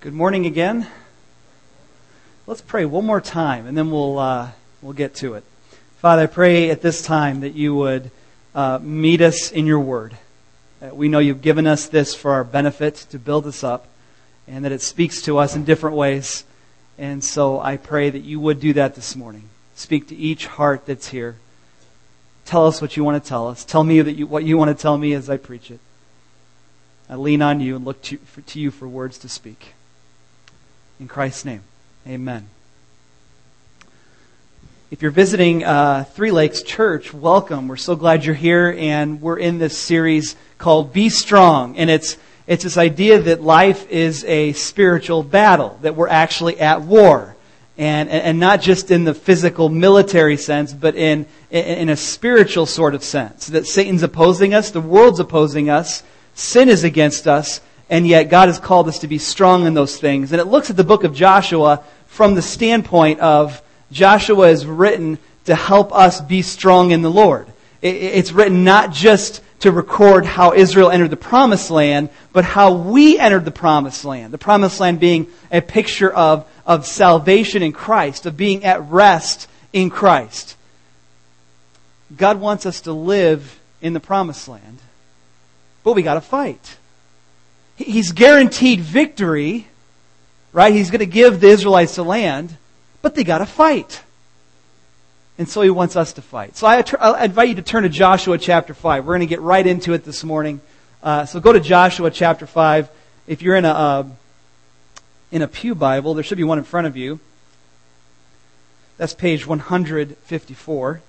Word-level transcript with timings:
Good 0.00 0.12
morning 0.12 0.44
again. 0.44 0.86
Let's 2.46 2.60
pray 2.60 2.84
one 2.84 3.06
more 3.06 3.22
time, 3.22 3.66
and 3.66 3.76
then 3.76 3.90
we'll 3.90 4.18
uh, 4.18 4.50
we'll 4.82 4.92
get 4.92 5.14
to 5.16 5.34
it. 5.34 5.44
Father, 6.00 6.24
I 6.24 6.26
pray 6.26 6.68
at 6.68 6.82
this 6.82 7.00
time 7.00 7.40
that 7.40 7.54
you 7.54 7.74
would 7.74 8.10
uh, 8.54 8.78
meet 8.82 9.22
us 9.22 9.50
in 9.50 9.64
your 9.64 9.80
word. 9.80 10.14
Uh, 10.82 10.94
we 10.94 11.08
know 11.08 11.18
you've 11.18 11.40
given 11.40 11.66
us 11.66 11.86
this 11.86 12.14
for 12.14 12.32
our 12.32 12.44
benefit 12.44 12.94
to 13.10 13.18
build 13.18 13.46
us 13.46 13.64
up, 13.64 13.88
and 14.46 14.66
that 14.66 14.70
it 14.70 14.82
speaks 14.82 15.22
to 15.22 15.38
us 15.38 15.56
in 15.56 15.64
different 15.64 15.96
ways. 15.96 16.44
And 16.98 17.24
so 17.24 17.58
I 17.58 17.78
pray 17.78 18.10
that 18.10 18.22
you 18.22 18.38
would 18.38 18.60
do 18.60 18.74
that 18.74 18.96
this 18.96 19.16
morning. 19.16 19.48
Speak 19.76 20.08
to 20.08 20.14
each 20.14 20.46
heart 20.46 20.84
that's 20.84 21.08
here. 21.08 21.36
Tell 22.44 22.66
us 22.66 22.82
what 22.82 22.98
you 22.98 23.02
want 23.02 23.20
to 23.20 23.26
tell 23.26 23.48
us. 23.48 23.64
Tell 23.64 23.82
me 23.82 24.02
that 24.02 24.12
you, 24.12 24.26
what 24.26 24.44
you 24.44 24.58
want 24.58 24.76
to 24.76 24.80
tell 24.80 24.98
me 24.98 25.14
as 25.14 25.30
I 25.30 25.38
preach 25.38 25.70
it. 25.70 25.80
I 27.08 27.14
lean 27.14 27.40
on 27.40 27.60
you 27.60 27.76
and 27.76 27.84
look 27.86 28.02
to, 28.02 28.18
for, 28.18 28.42
to 28.42 28.60
you 28.60 28.70
for 28.70 28.86
words 28.86 29.16
to 29.18 29.28
speak. 29.30 29.72
In 30.98 31.08
Christ's 31.08 31.44
name, 31.44 31.60
amen. 32.08 32.48
If 34.90 35.02
you're 35.02 35.10
visiting 35.10 35.62
uh, 35.62 36.04
Three 36.04 36.30
Lakes 36.30 36.62
Church, 36.62 37.12
welcome. 37.12 37.68
We're 37.68 37.76
so 37.76 37.96
glad 37.96 38.24
you're 38.24 38.34
here, 38.34 38.74
and 38.78 39.20
we're 39.20 39.38
in 39.38 39.58
this 39.58 39.76
series 39.76 40.36
called 40.56 40.94
Be 40.94 41.10
Strong. 41.10 41.76
And 41.76 41.90
it's, 41.90 42.16
it's 42.46 42.64
this 42.64 42.78
idea 42.78 43.20
that 43.20 43.42
life 43.42 43.86
is 43.90 44.24
a 44.24 44.54
spiritual 44.54 45.22
battle, 45.22 45.78
that 45.82 45.96
we're 45.96 46.08
actually 46.08 46.58
at 46.60 46.80
war. 46.80 47.36
And, 47.76 48.08
and 48.08 48.40
not 48.40 48.62
just 48.62 48.90
in 48.90 49.04
the 49.04 49.12
physical 49.12 49.68
military 49.68 50.38
sense, 50.38 50.72
but 50.72 50.94
in, 50.94 51.26
in 51.50 51.90
a 51.90 51.96
spiritual 51.96 52.64
sort 52.64 52.94
of 52.94 53.04
sense. 53.04 53.48
That 53.48 53.66
Satan's 53.66 54.02
opposing 54.02 54.54
us, 54.54 54.70
the 54.70 54.80
world's 54.80 55.20
opposing 55.20 55.68
us, 55.68 56.02
sin 56.34 56.70
is 56.70 56.84
against 56.84 57.28
us, 57.28 57.60
and 57.88 58.06
yet 58.06 58.24
God 58.24 58.48
has 58.48 58.58
called 58.58 58.88
us 58.88 59.00
to 59.00 59.08
be 59.08 59.18
strong 59.18 59.66
in 59.66 59.74
those 59.74 59.98
things. 59.98 60.32
And 60.32 60.40
it 60.40 60.46
looks 60.46 60.70
at 60.70 60.76
the 60.76 60.84
book 60.84 61.04
of 61.04 61.14
Joshua 61.14 61.84
from 62.06 62.34
the 62.34 62.42
standpoint 62.42 63.20
of 63.20 63.62
Joshua 63.92 64.48
is 64.48 64.66
written 64.66 65.18
to 65.44 65.54
help 65.54 65.92
us 65.92 66.20
be 66.20 66.42
strong 66.42 66.90
in 66.90 67.02
the 67.02 67.10
Lord. 67.10 67.46
It's 67.82 68.32
written 68.32 68.64
not 68.64 68.92
just 68.92 69.42
to 69.60 69.70
record 69.70 70.26
how 70.26 70.52
Israel 70.52 70.90
entered 70.90 71.10
the 71.10 71.16
promised 71.16 71.70
land, 71.70 72.10
but 72.32 72.44
how 72.44 72.74
we 72.74 73.18
entered 73.18 73.44
the 73.44 73.50
promised 73.50 74.04
land. 74.04 74.32
The 74.32 74.38
promised 74.38 74.80
land 74.80 74.98
being 74.98 75.28
a 75.50 75.60
picture 75.60 76.12
of, 76.12 76.48
of 76.66 76.86
salvation 76.86 77.62
in 77.62 77.72
Christ, 77.72 78.26
of 78.26 78.36
being 78.36 78.64
at 78.64 78.82
rest 78.90 79.48
in 79.72 79.90
Christ. 79.90 80.56
God 82.14 82.40
wants 82.40 82.66
us 82.66 82.82
to 82.82 82.92
live 82.92 83.58
in 83.80 83.92
the 83.92 84.00
promised 84.00 84.48
land, 84.48 84.78
but 85.84 85.92
we 85.92 86.02
gotta 86.02 86.20
fight. 86.20 86.76
He's 87.76 88.12
guaranteed 88.12 88.80
victory, 88.80 89.66
right? 90.52 90.72
He's 90.72 90.90
going 90.90 91.00
to 91.00 91.06
give 91.06 91.40
the 91.40 91.48
Israelites 91.48 91.96
the 91.96 92.04
land, 92.04 92.56
but 93.02 93.14
they 93.14 93.22
got 93.22 93.38
to 93.38 93.46
fight. 93.46 94.02
And 95.38 95.46
so 95.46 95.60
he 95.60 95.68
wants 95.68 95.96
us 95.96 96.14
to 96.14 96.22
fight. 96.22 96.56
So 96.56 96.66
I, 96.66 96.82
I, 96.98 97.24
invite 97.24 97.50
you 97.50 97.54
to 97.56 97.62
turn 97.62 97.82
to 97.82 97.90
Joshua 97.90 98.38
chapter 98.38 98.72
5. 98.72 99.04
We're 99.04 99.10
going 99.10 99.20
to 99.20 99.26
get 99.26 99.42
right 99.42 99.66
into 99.66 99.92
it 99.92 100.04
this 100.04 100.24
morning. 100.24 100.62
Uh, 101.02 101.26
so 101.26 101.38
go 101.40 101.52
to 101.52 101.60
Joshua 101.60 102.10
chapter 102.10 102.46
5. 102.46 102.88
If 103.26 103.42
you're 103.42 103.56
in 103.56 103.66
a, 103.66 103.70
uh, 103.70 104.08
in 105.30 105.42
a 105.42 105.48
Pew 105.48 105.74
Bible, 105.74 106.14
there 106.14 106.24
should 106.24 106.38
be 106.38 106.44
one 106.44 106.56
in 106.56 106.64
front 106.64 106.86
of 106.86 106.96
you. 106.96 107.20
That's 108.96 109.12
page 109.12 109.46
154. 109.46 111.02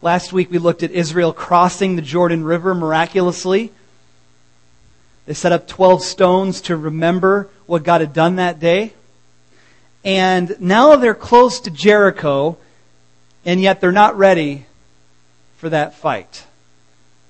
Last 0.00 0.32
week 0.32 0.52
we 0.52 0.58
looked 0.58 0.84
at 0.84 0.92
Israel 0.92 1.32
crossing 1.32 1.96
the 1.96 2.02
Jordan 2.02 2.44
River 2.44 2.72
miraculously. 2.72 3.72
They 5.26 5.34
set 5.34 5.50
up 5.50 5.66
12 5.66 6.02
stones 6.04 6.60
to 6.62 6.76
remember 6.76 7.48
what 7.66 7.82
God 7.82 8.00
had 8.00 8.12
done 8.12 8.36
that 8.36 8.60
day. 8.60 8.92
And 10.04 10.54
now 10.60 10.94
they're 10.94 11.14
close 11.14 11.58
to 11.60 11.70
Jericho, 11.70 12.58
and 13.44 13.60
yet 13.60 13.80
they're 13.80 13.90
not 13.90 14.16
ready 14.16 14.66
for 15.56 15.68
that 15.68 15.96
fight. 15.96 16.46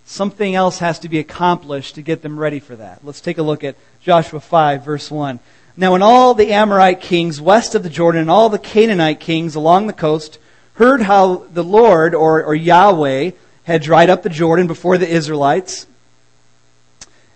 Something 0.04 0.54
else 0.54 0.78
has 0.80 0.98
to 0.98 1.08
be 1.08 1.18
accomplished 1.18 1.94
to 1.94 2.02
get 2.02 2.20
them 2.20 2.38
ready 2.38 2.60
for 2.60 2.76
that. 2.76 3.02
Let's 3.02 3.22
take 3.22 3.38
a 3.38 3.42
look 3.42 3.64
at 3.64 3.76
Joshua 4.02 4.40
5, 4.40 4.84
verse 4.84 5.10
1. 5.10 5.40
Now, 5.74 5.92
when 5.92 6.02
all 6.02 6.34
the 6.34 6.52
Amorite 6.52 7.00
kings 7.00 7.40
west 7.40 7.74
of 7.74 7.82
the 7.82 7.88
Jordan 7.88 8.20
and 8.20 8.30
all 8.30 8.50
the 8.50 8.58
Canaanite 8.58 9.20
kings 9.20 9.54
along 9.54 9.86
the 9.86 9.94
coast 9.94 10.38
heard 10.78 11.02
how 11.02 11.44
the 11.52 11.64
Lord, 11.64 12.14
or, 12.14 12.44
or 12.44 12.54
Yahweh, 12.54 13.32
had 13.64 13.82
dried 13.82 14.10
up 14.10 14.22
the 14.22 14.28
Jordan 14.28 14.68
before 14.68 14.96
the 14.96 15.08
Israelites 15.08 15.86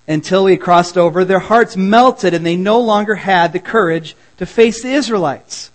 until 0.06 0.46
he 0.46 0.56
crossed 0.56 0.96
over, 0.96 1.24
their 1.24 1.40
hearts 1.40 1.76
melted 1.76 2.34
and 2.34 2.46
they 2.46 2.56
no 2.56 2.80
longer 2.80 3.16
had 3.16 3.52
the 3.52 3.58
courage 3.58 4.16
to 4.38 4.46
face 4.46 4.82
the 4.82 4.92
Israelites. 4.92 5.70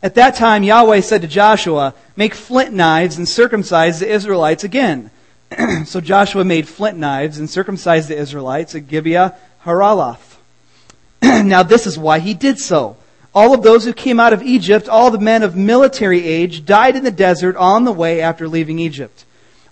At 0.00 0.14
that 0.14 0.36
time, 0.36 0.62
Yahweh 0.62 1.00
said 1.00 1.22
to 1.22 1.28
Joshua, 1.28 1.94
Make 2.16 2.34
flint 2.34 2.72
knives 2.72 3.18
and 3.18 3.28
circumcise 3.28 3.98
the 3.98 4.08
Israelites 4.08 4.62
again. 4.64 5.10
so 5.84 6.00
Joshua 6.00 6.44
made 6.44 6.68
flint 6.68 6.98
knives 6.98 7.38
and 7.38 7.50
circumcised 7.50 8.08
the 8.08 8.16
Israelites 8.16 8.74
at 8.74 8.86
Gibeath 8.86 9.36
Haaraloth. 9.64 10.36
now 11.22 11.62
this 11.64 11.86
is 11.86 11.98
why 11.98 12.20
he 12.20 12.34
did 12.34 12.58
so. 12.58 12.96
All 13.34 13.54
of 13.54 13.62
those 13.62 13.84
who 13.84 13.92
came 13.94 14.20
out 14.20 14.32
of 14.32 14.42
Egypt, 14.42 14.88
all 14.88 15.10
the 15.10 15.18
men 15.18 15.42
of 15.42 15.56
military 15.56 16.26
age, 16.26 16.66
died 16.66 16.96
in 16.96 17.04
the 17.04 17.10
desert 17.10 17.56
on 17.56 17.84
the 17.84 17.92
way 17.92 18.20
after 18.20 18.46
leaving 18.46 18.78
Egypt. 18.78 19.24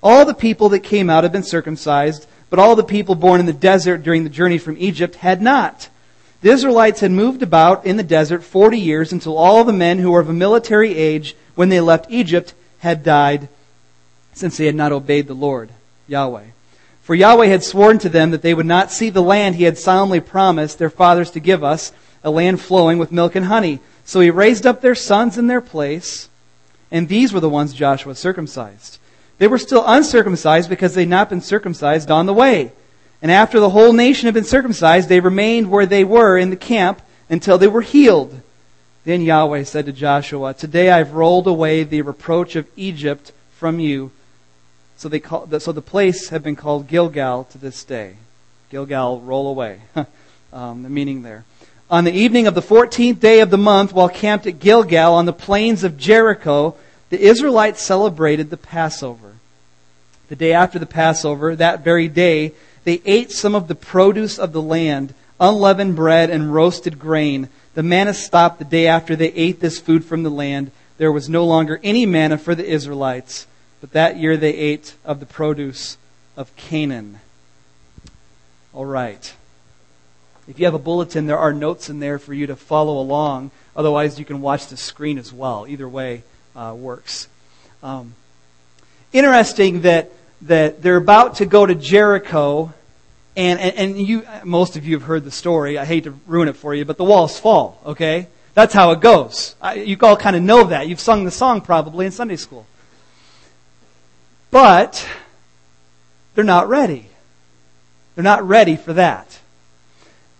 All 0.03 0.25
the 0.25 0.35
people 0.35 0.71
that 0.71 0.81
came 0.81 1.11
out 1.11 1.25
had 1.25 1.33
been 1.33 1.43
circumcised, 1.43 2.27
but 2.49 2.59
all 2.59 2.75
the 2.75 2.83
people 2.83 3.15
born 3.15 3.39
in 3.39 3.47
the 3.47 3.53
desert 3.53 4.03
during 4.03 4.25
the 4.25 4.31
journey 4.31 4.57
from 4.57 4.77
Egypt 4.79 5.17
had 5.17 5.43
not. 5.43 5.89
The 6.41 6.51
Israelites 6.51 7.01
had 7.01 7.11
moved 7.11 7.43
about 7.43 7.85
in 7.85 7.99
the 7.99 8.03
desert 8.03 8.43
40 8.43 8.79
years 8.79 9.13
until 9.13 9.37
all 9.37 9.63
the 9.63 9.75
men 9.75 9.99
who 9.99 10.11
were 10.11 10.21
of 10.21 10.31
a 10.31 10.35
military 10.35 10.97
age 10.97 11.37
when 11.55 11.69
they 11.69 11.81
left 11.81 12.07
Egypt 12.09 12.55
had 12.79 13.05
died 13.05 13.49
since 14.33 14.57
they 14.57 14.65
had 14.65 14.75
not 14.75 14.93
obeyed 14.93 15.27
the 15.27 15.35
Lord, 15.35 15.69
Yahweh. 16.09 16.45
For 17.03 17.15
Yahweh 17.15 17.47
had 17.47 17.63
sworn 17.63 17.99
to 17.99 18.09
them 18.09 18.31
that 18.31 18.41
they 18.41 18.55
would 18.55 18.65
not 18.65 18.91
see 18.91 19.11
the 19.11 19.21
land 19.21 19.57
he 19.57 19.65
had 19.65 19.77
solemnly 19.77 20.21
promised 20.21 20.79
their 20.79 20.89
fathers 20.89 21.31
to 21.33 21.41
give 21.41 21.63
us, 21.63 21.93
a 22.23 22.31
land 22.31 22.61
flowing 22.61 22.99
with 22.99 23.13
milk 23.13 23.35
and 23.35 23.47
honey. 23.47 23.81
So 24.05 24.21
he 24.21 24.31
raised 24.31 24.67
up 24.67 24.81
their 24.81 24.95
sons 24.95 25.39
in 25.39 25.47
their 25.47 25.61
place, 25.61 26.29
and 26.91 27.09
these 27.09 27.33
were 27.33 27.41
the 27.41 27.49
ones 27.49 27.73
Joshua 27.73 28.15
circumcised. 28.15 28.99
They 29.39 29.47
were 29.47 29.59
still 29.59 29.85
uncircumcised 29.87 30.69
because 30.69 30.95
they 30.95 31.03
had 31.03 31.09
not 31.09 31.31
been 31.31 31.41
circumcised 31.41 32.11
on 32.11 32.27
the 32.27 32.35
way. 32.35 32.73
And 33.23 33.31
after 33.31 33.61
the 33.61 33.71
whole 33.71 33.93
nation 33.93 34.27
had 34.27 34.35
been 34.35 34.45
circumcised, 34.45 35.09
they 35.09 35.21
remained 35.21 35.71
where 35.71 35.87
they 35.87 36.05
were 36.05 36.37
in 36.37 36.51
the 36.51 36.57
camp 36.57 37.03
until 37.29 37.59
they 37.59 37.69
were 37.69 37.83
healed. 37.83 38.41
Then 39.05 39.23
Yahweh 39.23 39.65
said 39.65 39.87
to 39.87 39.93
Joshua, 39.93 40.53
Today 40.55 40.91
I've 40.91 41.13
rolled 41.13 41.47
away 41.47 41.85
the 41.85 42.03
reproach 42.03 42.57
of 42.57 42.69
Egypt 42.77 43.33
from 43.57 43.81
you. 43.81 44.11
So, 44.97 45.09
they 45.09 45.21
call, 45.21 45.49
so 45.59 45.73
the 45.73 45.81
place 45.81 46.29
had 46.29 46.43
been 46.43 46.57
called 46.57 46.87
Gilgal 46.87 47.45
to 47.45 47.59
this 47.59 47.85
day. 47.85 48.17
Gilgal, 48.71 49.21
roll 49.21 49.49
away. 49.49 49.81
um, 50.53 50.83
the 50.83 50.91
meaning 50.91 51.23
there. 51.23 51.45
On 51.91 52.05
the 52.05 52.13
evening 52.13 52.47
of 52.47 52.55
the 52.55 52.63
14th 52.63 53.19
day 53.19 53.41
of 53.41 53.51
the 53.51 53.59
month, 53.59 53.93
while 53.93 54.09
camped 54.09 54.47
at 54.47 54.61
Gilgal 54.61 55.13
on 55.13 55.27
the 55.27 55.33
plains 55.33 55.83
of 55.83 55.99
Jericho, 55.99 56.77
the 57.09 57.21
Israelites 57.21 57.83
celebrated 57.83 58.49
the 58.49 58.57
Passover. 58.57 59.35
The 60.29 60.37
day 60.37 60.53
after 60.53 60.79
the 60.79 60.87
Passover, 60.87 61.57
that 61.57 61.83
very 61.83 62.07
day, 62.07 62.53
they 62.85 63.03
ate 63.05 63.33
some 63.33 63.57
of 63.57 63.67
the 63.67 63.75
produce 63.75 64.39
of 64.39 64.53
the 64.53 64.63
land, 64.63 65.15
unleavened 65.41 65.97
bread 65.97 66.31
and 66.31 66.55
roasted 66.55 67.01
grain. 67.01 67.49
The 67.75 67.83
manna 67.83 68.15
stopped 68.15 68.61
the 68.61 68.65
day 68.65 68.87
after 68.87 69.17
they 69.17 69.33
ate 69.33 69.59
this 69.59 69.81
food 69.81 70.05
from 70.05 70.23
the 70.23 70.31
land. 70.31 70.71
There 70.97 71.11
was 71.11 71.29
no 71.29 71.45
longer 71.45 71.81
any 71.83 72.07
manna 72.07 72.39
for 72.39 72.55
the 72.55 72.71
Israelites, 72.71 73.49
but 73.81 73.91
that 73.95 74.17
year 74.17 74.37
they 74.37 74.55
ate 74.55 74.95
of 75.05 75.19
the 75.19 75.27
produce 75.27 75.97
of 76.37 76.55
Canaan. 76.55 77.19
All 78.73 78.87
right. 78.87 79.35
If 80.51 80.59
you 80.59 80.65
have 80.65 80.75
a 80.75 80.81
bulletin, 80.81 81.27
there 81.27 81.39
are 81.39 81.53
notes 81.53 81.91
in 81.91 82.01
there 82.01 82.19
for 82.19 82.35
you 82.35 82.49
to 82.49 82.57
follow 82.57 82.99
along. 82.99 83.53
Otherwise, 83.77 84.19
you 84.19 84.25
can 84.25 84.41
watch 84.41 84.67
the 84.67 84.77
screen 84.77 85.17
as 85.17 85.33
well. 85.33 85.65
Either 85.69 85.89
way 85.89 86.25
uh, 86.57 86.75
works. 86.77 87.29
Um, 87.85 88.15
interesting 89.13 89.83
that 89.83 90.11
that 90.43 90.83
they're 90.83 90.97
about 90.97 91.37
to 91.37 91.47
go 91.47 91.65
to 91.65 91.77
Jericho, 91.77 92.73
and, 93.37 93.61
and, 93.61 93.77
and 93.77 94.09
you 94.09 94.27
most 94.43 94.75
of 94.75 94.85
you 94.85 94.97
have 94.97 95.05
heard 95.05 95.23
the 95.23 95.31
story. 95.31 95.79
I 95.79 95.85
hate 95.85 96.03
to 96.03 96.19
ruin 96.27 96.49
it 96.49 96.57
for 96.57 96.75
you, 96.75 96.85
but 96.85 96.97
the 96.97 97.05
walls 97.05 97.39
fall. 97.39 97.81
Okay, 97.87 98.27
that's 98.53 98.75
how 98.75 98.91
it 98.91 99.01
goes. 99.01 99.55
I, 99.63 99.75
you 99.75 99.97
all 100.03 100.17
kind 100.17 100.35
of 100.35 100.43
know 100.43 100.65
that. 100.65 100.89
You've 100.89 100.99
sung 100.99 101.23
the 101.23 101.31
song 101.31 101.61
probably 101.61 102.07
in 102.07 102.13
Sunday 102.13 102.35
school, 102.35 102.67
but 104.51 105.09
they're 106.35 106.43
not 106.43 106.69
ready. 106.69 107.07
They're 108.17 108.25
not 108.25 108.43
ready 108.43 108.75
for 108.75 108.95
that 108.95 109.40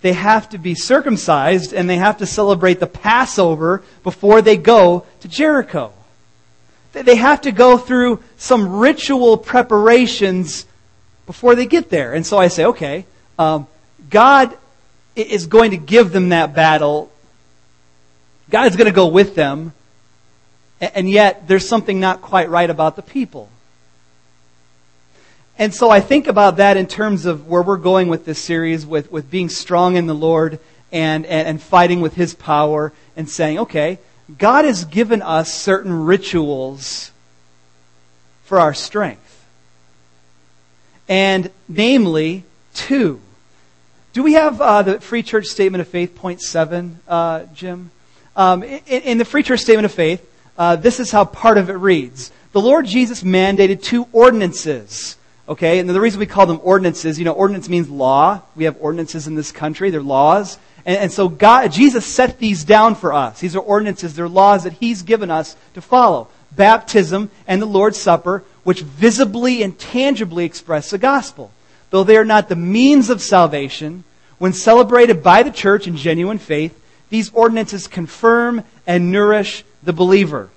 they 0.03 0.13
have 0.13 0.49
to 0.51 0.59
be 0.59 0.75
circumcised 0.75 1.73
and 1.73 1.89
they 1.89 1.97
have 1.97 2.19
to 2.19 2.27
celebrate 2.27 2.81
the 2.81 2.87
Passover 2.87 3.83
before 4.03 4.41
they 4.43 4.57
go 4.57 5.07
to 5.21 5.29
Jericho. 5.29 5.93
they 6.93 7.17
have 7.17 7.43
to 7.43 7.53
go 7.53 7.79
through 7.79 8.23
some 8.37 8.79
ritual 8.79 9.37
preparations 9.37 10.67
before 11.27 11.55
they 11.55 11.67
get 11.67 11.91
there. 11.91 12.15
And 12.15 12.27
so 12.27 12.39
I 12.39 12.49
say, 12.49 12.65
okay, 12.65 13.05
um, 13.39 13.69
God 14.09 14.57
is 15.15 15.47
going 15.47 15.71
to 15.73 15.77
give 15.77 16.13
them 16.13 16.31
that 16.31 16.55
battle. 16.55 17.13
God's 18.49 18.77
going 18.77 18.87
to 18.87 18.95
go 18.95 19.07
with 19.07 19.35
them. 19.35 19.73
And 20.81 21.11
yet, 21.11 21.47
there's 21.47 21.69
something 21.69 22.01
not 22.01 22.23
quite 22.23 22.49
right 22.49 22.71
about 22.71 22.97
the 22.97 23.03
people. 23.03 23.51
And 25.61 25.75
so 25.75 25.91
I 25.91 26.01
think 26.01 26.27
about 26.27 26.57
that 26.57 26.79
in 26.79 26.87
terms 26.87 27.27
of 27.27 27.47
where 27.47 27.61
we're 27.61 27.77
going 27.77 28.09
with 28.09 28.25
this 28.25 28.39
series, 28.39 28.87
with, 28.87 29.13
with 29.13 29.31
being 29.31 29.51
strong 29.51 29.97
in 29.97 30.07
the 30.07 30.15
Lord 30.15 30.59
and, 30.91 31.27
and, 31.27 31.49
and 31.49 31.63
fighting 31.63 32.01
with 32.01 32.15
His 32.15 32.33
power 32.33 32.95
and 33.15 33.29
saying, 33.29 33.59
okay, 33.59 33.99
God 34.39 34.65
has 34.65 34.87
given 34.87 35.21
us 35.21 35.53
certain 35.53 36.07
rituals 36.07 37.11
for 38.45 38.59
our 38.59 38.73
strength. 38.73 39.45
And 41.11 41.51
namely, 41.69 42.45
two. 42.73 43.21
Do 44.15 44.23
we 44.23 44.33
have 44.33 44.63
uh, 44.63 44.81
the 44.81 45.01
Free 45.01 45.23
Church 45.23 45.45
Statement 45.45 45.83
of 45.83 45.89
Faith, 45.89 46.15
point 46.17 46.41
seven, 46.41 47.01
uh, 47.07 47.45
Jim? 47.53 47.91
Um, 48.35 48.63
in, 48.63 48.81
in, 48.87 49.19
the 49.19 49.27
Free 49.27 49.43
Church 49.43 49.61
Statement 49.61 49.85
of 49.85 49.93
Faith, 49.93 50.27
uh, 50.57 50.77
this 50.77 51.01
is 51.01 51.11
how 51.11 51.27
part 51.27 51.59
of 51.59 51.69
it 51.69 51.75
reads. 51.75 52.33
The 52.53 52.63
Lord 52.63 52.87
Jesus 52.87 53.23
mandated 53.23 53.83
two 53.83 54.09
ordinances. 54.13 55.19
Okay, 55.51 55.81
and 55.81 55.91
the 55.91 56.01
reason 56.01 56.21
we 56.21 56.27
call 56.27 56.47
them 56.47 56.61
ordinances, 56.63 57.19
you 57.19 57.25
know, 57.25 57.33
ordinance 57.33 57.69
means 57.69 57.91
law. 57.91 58.41
We 58.55 58.65
have 58.65 58.77
ordinances 58.79 59.27
in 59.27 59.35
this 59.35 59.51
country, 59.51 59.91
they're 59.91 60.01
laws. 60.01 60.57
And, 60.87 60.97
and 60.97 61.13
so 61.13 61.29
God, 61.29 61.73
Jesus 61.73 62.07
set 62.07 62.39
these 62.39 62.63
down 62.63 62.95
for 62.95 63.13
us. 63.13 63.41
These 63.41 63.57
are 63.57 63.61
ordinances, 63.61 64.15
they're 64.15 64.29
laws 64.29 64.63
that 64.63 64.75
He's 64.75 65.03
given 65.03 65.29
us 65.29 65.57
to 65.75 65.81
follow. 65.81 66.29
Baptism 66.53 67.33
and 67.49 67.61
the 67.61 67.67
Lord's 67.67 67.99
Supper, 67.99 68.45
which 68.63 68.83
visibly 68.83 69.65
and 69.65 69.77
tangibly 69.77 70.45
express 70.45 70.91
the 70.91 70.99
gospel. 70.99 71.51
Though 71.91 72.05
they 72.05 72.17
are 72.17 72.25
not 72.25 72.49
the 72.49 72.55
means 72.55 73.11
of 73.11 73.21
salvation, 73.21 74.05
when 74.39 74.53
celebrated 74.53 75.21
by 75.21 75.43
the 75.43 75.51
church 75.51 75.89
in 75.89 75.97
genuine 75.97 76.39
faith, 76.39 76.81
these 77.09 77.33
ordinances 77.35 77.89
confirm 77.89 78.63
and 78.87 79.11
nourish 79.11 79.65
the 79.83 79.93
believer. 79.93 80.49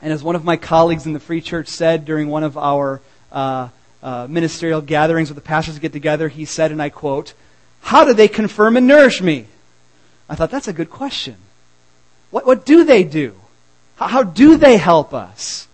And 0.00 0.12
as 0.12 0.22
one 0.22 0.36
of 0.36 0.44
my 0.44 0.56
colleagues 0.56 1.06
in 1.06 1.12
the 1.12 1.18
Free 1.18 1.40
Church 1.40 1.66
said 1.66 2.04
during 2.04 2.28
one 2.28 2.44
of 2.44 2.56
our 2.56 3.00
uh, 3.32 3.68
uh, 4.02 4.26
ministerial 4.28 4.80
gatherings 4.80 5.30
where 5.30 5.34
the 5.34 5.40
pastors 5.40 5.78
get 5.78 5.92
together, 5.92 6.28
he 6.28 6.44
said, 6.44 6.70
and 6.70 6.80
I 6.80 6.88
quote, 6.88 7.34
how 7.80 8.04
do 8.04 8.14
they 8.14 8.28
confirm 8.28 8.76
and 8.76 8.86
nourish 8.86 9.20
me? 9.20 9.46
I 10.28 10.34
thought, 10.34 10.50
that's 10.50 10.68
a 10.68 10.72
good 10.72 10.90
question. 10.90 11.36
What, 12.30 12.46
what 12.46 12.66
do 12.66 12.84
they 12.84 13.04
do? 13.04 13.34
How, 13.96 14.08
how 14.08 14.22
do 14.22 14.56
they 14.56 14.76
help 14.76 15.14
us? 15.14 15.68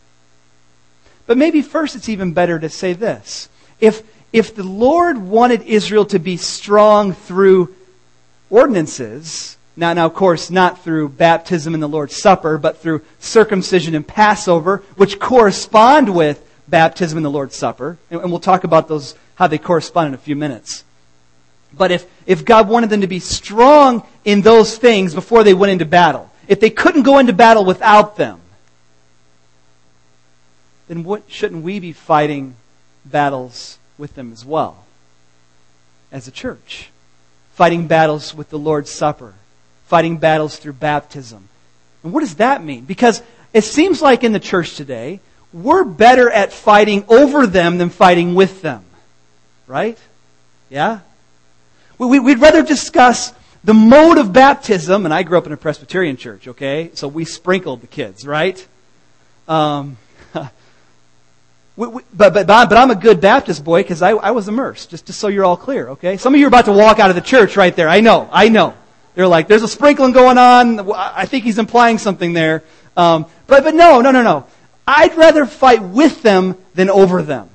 But 1.26 1.38
maybe 1.38 1.62
first 1.62 1.96
it's 1.96 2.08
even 2.08 2.32
better 2.32 2.58
to 2.58 2.68
say 2.68 2.92
this. 2.92 3.48
If, 3.80 4.02
if 4.32 4.54
the 4.54 4.62
Lord 4.62 5.18
wanted 5.18 5.62
Israel 5.62 6.04
to 6.06 6.18
be 6.18 6.36
strong 6.36 7.12
through 7.14 7.74
ordinances, 8.50 9.56
now, 9.74 9.94
now, 9.94 10.06
of 10.06 10.14
course, 10.14 10.50
not 10.50 10.84
through 10.84 11.08
baptism 11.10 11.72
and 11.72 11.82
the 11.82 11.88
Lord's 11.88 12.16
Supper, 12.16 12.58
but 12.58 12.78
through 12.78 13.02
circumcision 13.20 13.94
and 13.94 14.06
Passover, 14.06 14.82
which 14.96 15.18
correspond 15.18 16.14
with 16.14 16.46
baptism 16.72 17.18
and 17.18 17.24
the 17.24 17.30
Lord's 17.30 17.54
Supper. 17.54 17.98
And, 18.10 18.30
we'll 18.32 18.40
talk 18.40 18.64
about 18.64 18.88
those, 18.88 19.14
how 19.36 19.46
they 19.46 19.58
correspond 19.58 20.08
in 20.08 20.14
a 20.14 20.18
few 20.18 20.34
minutes. 20.34 20.82
But 21.72 21.92
if, 21.92 22.06
if 22.26 22.44
God 22.44 22.68
wanted 22.68 22.90
them 22.90 23.02
to 23.02 23.06
be 23.06 23.20
strong 23.20 24.04
in 24.24 24.40
those 24.40 24.76
things 24.76 25.14
before 25.14 25.44
they 25.44 25.54
went 25.54 25.70
into 25.70 25.84
battle, 25.84 26.30
if 26.48 26.58
they 26.58 26.70
couldn't 26.70 27.02
go 27.02 27.18
into 27.18 27.32
battle 27.32 27.64
without 27.64 28.16
them, 28.16 28.40
then 30.88 31.04
what, 31.04 31.22
shouldn't 31.28 31.62
we 31.62 31.78
be 31.78 31.92
fighting 31.92 32.56
battles 33.04 33.78
with 33.96 34.14
them 34.14 34.32
as 34.32 34.44
well 34.44 34.84
as 36.10 36.26
a 36.26 36.32
church? 36.32 36.90
Fighting 37.54 37.86
battles 37.86 38.34
with 38.34 38.50
the 38.50 38.58
Lord's 38.58 38.90
Supper, 38.90 39.34
fighting 39.86 40.16
battles 40.16 40.56
through 40.56 40.72
baptism. 40.74 41.48
And 42.02 42.12
what 42.12 42.20
does 42.20 42.36
that 42.36 42.64
mean? 42.64 42.84
Because 42.84 43.22
it 43.52 43.64
seems 43.64 44.00
like 44.00 44.24
in 44.24 44.32
the 44.32 44.40
church 44.40 44.74
today, 44.74 45.20
we're 45.52 45.84
better 45.84 46.30
at 46.30 46.52
fighting 46.52 47.04
over 47.08 47.46
them 47.46 47.78
than 47.78 47.90
fighting 47.90 48.34
with 48.34 48.62
them. 48.62 48.84
Right? 49.66 49.98
Yeah? 50.70 51.00
We'd 51.98 52.40
rather 52.40 52.62
discuss 52.62 53.32
the 53.64 53.74
mode 53.74 54.18
of 54.18 54.32
baptism, 54.32 55.04
and 55.04 55.14
I 55.14 55.22
grew 55.22 55.38
up 55.38 55.46
in 55.46 55.52
a 55.52 55.56
Presbyterian 55.56 56.16
church, 56.16 56.48
okay? 56.48 56.90
So 56.94 57.06
we 57.06 57.24
sprinkled 57.24 57.80
the 57.80 57.86
kids, 57.86 58.26
right? 58.26 58.66
Um, 59.46 59.98
we, 61.76 61.86
we, 61.86 62.02
but, 62.12 62.34
but, 62.34 62.46
but 62.46 62.76
I'm 62.76 62.90
a 62.90 62.96
good 62.96 63.20
Baptist 63.20 63.64
boy 63.64 63.82
because 63.82 64.02
I, 64.02 64.10
I 64.10 64.32
was 64.32 64.48
immersed, 64.48 64.90
just, 64.90 65.06
just 65.06 65.20
so 65.20 65.28
you're 65.28 65.44
all 65.44 65.56
clear, 65.56 65.90
okay? 65.90 66.16
Some 66.16 66.34
of 66.34 66.40
you 66.40 66.46
are 66.46 66.48
about 66.48 66.64
to 66.64 66.72
walk 66.72 66.98
out 66.98 67.10
of 67.10 67.16
the 67.16 67.22
church 67.22 67.56
right 67.56 67.74
there. 67.74 67.88
I 67.88 68.00
know, 68.00 68.28
I 68.32 68.48
know. 68.48 68.74
They're 69.14 69.28
like, 69.28 69.46
there's 69.46 69.62
a 69.62 69.68
sprinkling 69.68 70.12
going 70.12 70.38
on. 70.38 70.90
I 70.92 71.26
think 71.26 71.44
he's 71.44 71.58
implying 71.58 71.98
something 71.98 72.32
there. 72.32 72.64
Um, 72.96 73.26
but, 73.46 73.62
but 73.62 73.74
no, 73.74 74.00
no, 74.00 74.10
no, 74.10 74.22
no. 74.22 74.46
I'd 74.86 75.16
rather 75.16 75.46
fight 75.46 75.82
with 75.82 76.22
them 76.22 76.56
than 76.74 76.90
over 76.90 77.22
them 77.22 77.48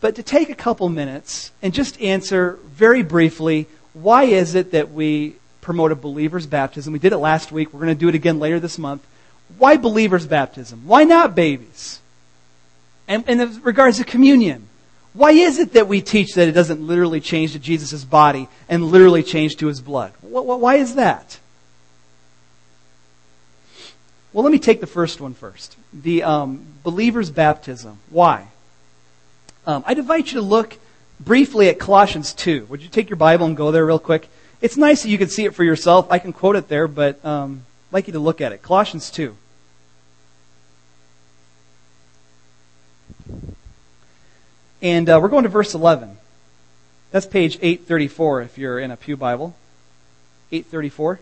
but 0.00 0.14
to 0.14 0.22
take 0.22 0.50
a 0.50 0.54
couple 0.54 0.88
minutes 0.88 1.50
and 1.62 1.74
just 1.74 2.00
answer 2.00 2.58
very 2.66 3.02
briefly 3.02 3.66
why 3.92 4.24
is 4.24 4.54
it 4.54 4.72
that 4.72 4.92
we 4.92 5.34
promote 5.62 5.90
a 5.90 5.96
believer's 5.96 6.46
baptism? 6.46 6.92
We 6.92 6.98
did 6.98 7.12
it 7.12 7.16
last 7.16 7.50
week. 7.50 7.72
We're 7.72 7.80
going 7.80 7.96
to 7.96 7.98
do 7.98 8.08
it 8.08 8.14
again 8.14 8.38
later 8.38 8.60
this 8.60 8.78
month. 8.78 9.04
Why 9.58 9.78
believer's 9.78 10.26
baptism? 10.26 10.82
Why 10.84 11.04
not 11.04 11.34
babies? 11.34 12.00
And 13.08 13.26
in 13.28 13.62
regards 13.62 13.96
to 13.96 14.04
communion, 14.04 14.68
why 15.14 15.30
is 15.30 15.58
it 15.58 15.72
that 15.72 15.88
we 15.88 16.02
teach 16.02 16.34
that 16.34 16.46
it 16.46 16.52
doesn't 16.52 16.86
literally 16.86 17.20
change 17.20 17.52
to 17.54 17.58
Jesus' 17.58 18.04
body 18.04 18.48
and 18.68 18.84
literally 18.84 19.22
change 19.22 19.56
to 19.56 19.66
his 19.66 19.80
blood? 19.80 20.12
Why 20.20 20.76
is 20.76 20.96
that? 20.96 21.40
Well, 24.36 24.42
let 24.42 24.52
me 24.52 24.58
take 24.58 24.80
the 24.80 24.86
first 24.86 25.18
one 25.18 25.32
first. 25.32 25.78
The 25.94 26.22
um, 26.22 26.66
believer's 26.84 27.30
baptism. 27.30 28.00
Why? 28.10 28.48
Um, 29.66 29.82
I'd 29.86 29.96
invite 29.96 30.26
you 30.26 30.34
to 30.34 30.42
look 30.42 30.76
briefly 31.18 31.70
at 31.70 31.78
Colossians 31.78 32.34
2. 32.34 32.66
Would 32.66 32.82
you 32.82 32.90
take 32.90 33.08
your 33.08 33.16
Bible 33.16 33.46
and 33.46 33.56
go 33.56 33.70
there 33.70 33.86
real 33.86 33.98
quick? 33.98 34.28
It's 34.60 34.76
nice 34.76 35.02
that 35.04 35.08
you 35.08 35.16
can 35.16 35.30
see 35.30 35.46
it 35.46 35.54
for 35.54 35.64
yourself. 35.64 36.08
I 36.10 36.18
can 36.18 36.34
quote 36.34 36.54
it 36.54 36.68
there, 36.68 36.86
but 36.86 37.24
um, 37.24 37.64
I'd 37.88 37.94
like 37.94 38.08
you 38.08 38.12
to 38.12 38.18
look 38.18 38.42
at 38.42 38.52
it. 38.52 38.60
Colossians 38.60 39.10
2. 39.10 39.34
And 44.82 45.08
uh, 45.08 45.18
we're 45.22 45.28
going 45.28 45.44
to 45.44 45.48
verse 45.48 45.72
11. 45.72 46.14
That's 47.10 47.24
page 47.24 47.56
834 47.62 48.42
if 48.42 48.58
you're 48.58 48.78
in 48.78 48.90
a 48.90 48.98
Pew 48.98 49.16
Bible. 49.16 49.56
834. 50.52 51.20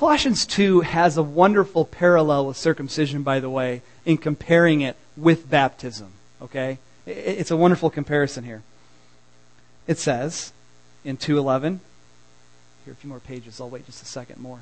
Colossians 0.00 0.46
2 0.46 0.80
has 0.80 1.18
a 1.18 1.22
wonderful 1.22 1.84
parallel 1.84 2.46
with 2.46 2.56
circumcision, 2.56 3.22
by 3.22 3.38
the 3.38 3.50
way, 3.50 3.82
in 4.06 4.16
comparing 4.16 4.80
it 4.80 4.96
with 5.14 5.50
baptism. 5.50 6.10
Okay? 6.40 6.78
It's 7.04 7.50
a 7.50 7.56
wonderful 7.56 7.90
comparison 7.90 8.44
here. 8.44 8.62
It 9.86 9.98
says 9.98 10.54
in 11.04 11.18
2.11, 11.18 11.80
here 12.86 12.94
a 12.94 12.96
few 12.96 13.10
more 13.10 13.20
pages, 13.20 13.60
I'll 13.60 13.68
wait 13.68 13.84
just 13.84 14.02
a 14.02 14.06
second 14.06 14.40
more. 14.40 14.60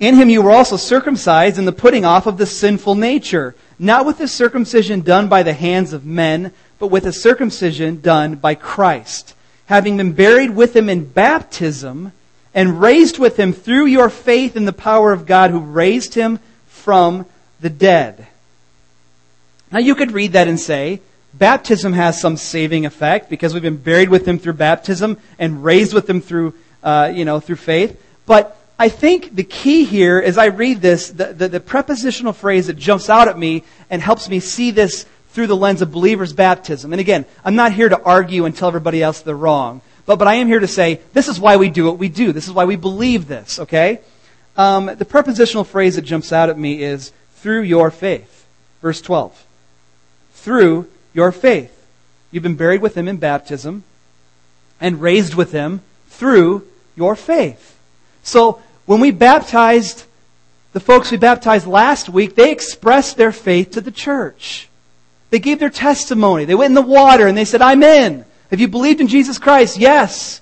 In 0.00 0.14
him 0.14 0.30
you 0.30 0.40
were 0.40 0.50
also 0.50 0.78
circumcised 0.78 1.58
in 1.58 1.66
the 1.66 1.70
putting 1.70 2.06
off 2.06 2.26
of 2.26 2.38
the 2.38 2.46
sinful 2.46 2.94
nature, 2.94 3.54
not 3.78 4.06
with 4.06 4.16
the 4.16 4.28
circumcision 4.28 5.02
done 5.02 5.28
by 5.28 5.42
the 5.42 5.52
hands 5.52 5.92
of 5.92 6.06
men, 6.06 6.54
but 6.78 6.86
with 6.86 7.04
a 7.04 7.12
circumcision 7.12 8.00
done 8.00 8.36
by 8.36 8.54
Christ, 8.54 9.34
having 9.66 9.98
been 9.98 10.14
buried 10.14 10.56
with 10.56 10.74
him 10.74 10.88
in 10.88 11.04
baptism, 11.04 12.12
and 12.58 12.80
raised 12.80 13.20
with 13.20 13.36
him 13.36 13.52
through 13.52 13.86
your 13.86 14.10
faith 14.10 14.56
in 14.56 14.64
the 14.64 14.72
power 14.72 15.12
of 15.12 15.26
God 15.26 15.52
who 15.52 15.60
raised 15.60 16.14
him 16.14 16.40
from 16.66 17.24
the 17.60 17.70
dead. 17.70 18.26
Now 19.70 19.78
you 19.78 19.94
could 19.94 20.10
read 20.10 20.32
that 20.32 20.48
and 20.48 20.58
say, 20.58 21.00
baptism 21.32 21.92
has 21.92 22.20
some 22.20 22.36
saving 22.36 22.84
effect 22.84 23.30
because 23.30 23.54
we've 23.54 23.62
been 23.62 23.76
buried 23.76 24.08
with 24.08 24.26
him 24.26 24.40
through 24.40 24.54
baptism 24.54 25.18
and 25.38 25.62
raised 25.62 25.94
with 25.94 26.10
him 26.10 26.20
through, 26.20 26.52
uh, 26.82 27.12
you 27.14 27.24
know, 27.24 27.38
through 27.38 27.62
faith. 27.62 28.02
But 28.26 28.58
I 28.76 28.88
think 28.88 29.36
the 29.36 29.44
key 29.44 29.84
here, 29.84 30.18
as 30.18 30.36
I 30.36 30.46
read 30.46 30.80
this, 30.80 31.10
the, 31.10 31.26
the, 31.26 31.46
the 31.46 31.60
prepositional 31.60 32.32
phrase 32.32 32.66
that 32.66 32.76
jumps 32.76 33.08
out 33.08 33.28
at 33.28 33.38
me 33.38 33.62
and 33.88 34.02
helps 34.02 34.28
me 34.28 34.40
see 34.40 34.72
this 34.72 35.06
through 35.30 35.46
the 35.46 35.54
lens 35.54 35.80
of 35.80 35.92
believers' 35.92 36.32
baptism. 36.32 36.92
And 36.92 36.98
again, 36.98 37.24
I'm 37.44 37.54
not 37.54 37.70
here 37.70 37.88
to 37.88 38.02
argue 38.02 38.46
and 38.46 38.56
tell 38.56 38.66
everybody 38.66 39.00
else 39.00 39.20
they're 39.20 39.36
wrong. 39.36 39.80
But, 40.08 40.18
but 40.18 40.26
I 40.26 40.36
am 40.36 40.46
here 40.46 40.58
to 40.58 40.66
say 40.66 41.02
this 41.12 41.28
is 41.28 41.38
why 41.38 41.58
we 41.58 41.68
do 41.68 41.84
what 41.84 41.98
we 41.98 42.08
do. 42.08 42.32
This 42.32 42.46
is 42.46 42.52
why 42.54 42.64
we 42.64 42.76
believe 42.76 43.28
this, 43.28 43.58
okay? 43.58 44.00
Um, 44.56 44.86
the 44.86 45.04
prepositional 45.04 45.64
phrase 45.64 45.96
that 45.96 46.02
jumps 46.02 46.32
out 46.32 46.48
at 46.48 46.58
me 46.58 46.82
is 46.82 47.12
through 47.34 47.60
your 47.60 47.90
faith. 47.90 48.46
Verse 48.80 49.02
12. 49.02 49.44
Through 50.32 50.88
your 51.12 51.30
faith. 51.30 51.74
You've 52.30 52.42
been 52.42 52.56
buried 52.56 52.80
with 52.80 52.96
him 52.96 53.06
in 53.06 53.18
baptism 53.18 53.84
and 54.80 55.02
raised 55.02 55.34
with 55.34 55.52
him 55.52 55.82
through 56.08 56.66
your 56.96 57.14
faith. 57.14 57.78
So 58.22 58.62
when 58.86 59.00
we 59.00 59.10
baptized 59.10 60.04
the 60.72 60.80
folks 60.80 61.10
we 61.10 61.18
baptized 61.18 61.66
last 61.66 62.08
week, 62.08 62.34
they 62.34 62.50
expressed 62.50 63.18
their 63.18 63.32
faith 63.32 63.72
to 63.72 63.82
the 63.82 63.90
church. 63.90 64.70
They 65.28 65.38
gave 65.38 65.58
their 65.58 65.68
testimony. 65.68 66.46
They 66.46 66.54
went 66.54 66.70
in 66.70 66.74
the 66.74 66.80
water 66.80 67.26
and 67.26 67.36
they 67.36 67.44
said, 67.44 67.60
I'm 67.60 67.82
in. 67.82 68.24
Have 68.50 68.60
you 68.60 68.68
believed 68.68 69.00
in 69.00 69.08
Jesus 69.08 69.38
Christ? 69.38 69.78
Yes. 69.78 70.40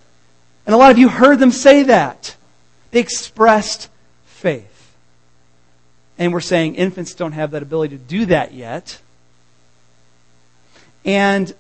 And 0.64 0.74
a 0.74 0.78
lot 0.78 0.90
of 0.90 0.98
you 0.98 1.08
heard 1.08 1.38
them 1.38 1.50
say 1.52 1.84
that. 1.84 2.36
They 2.90 3.00
expressed 3.00 3.88
faith. 4.26 4.94
And 6.18 6.32
we're 6.32 6.40
saying 6.40 6.76
infants 6.76 7.14
don't 7.14 7.32
have 7.32 7.50
that 7.50 7.62
ability 7.62 7.96
to 7.98 8.02
do 8.02 8.26
that 8.26 8.54
yet. 8.54 9.00
And 11.04 11.54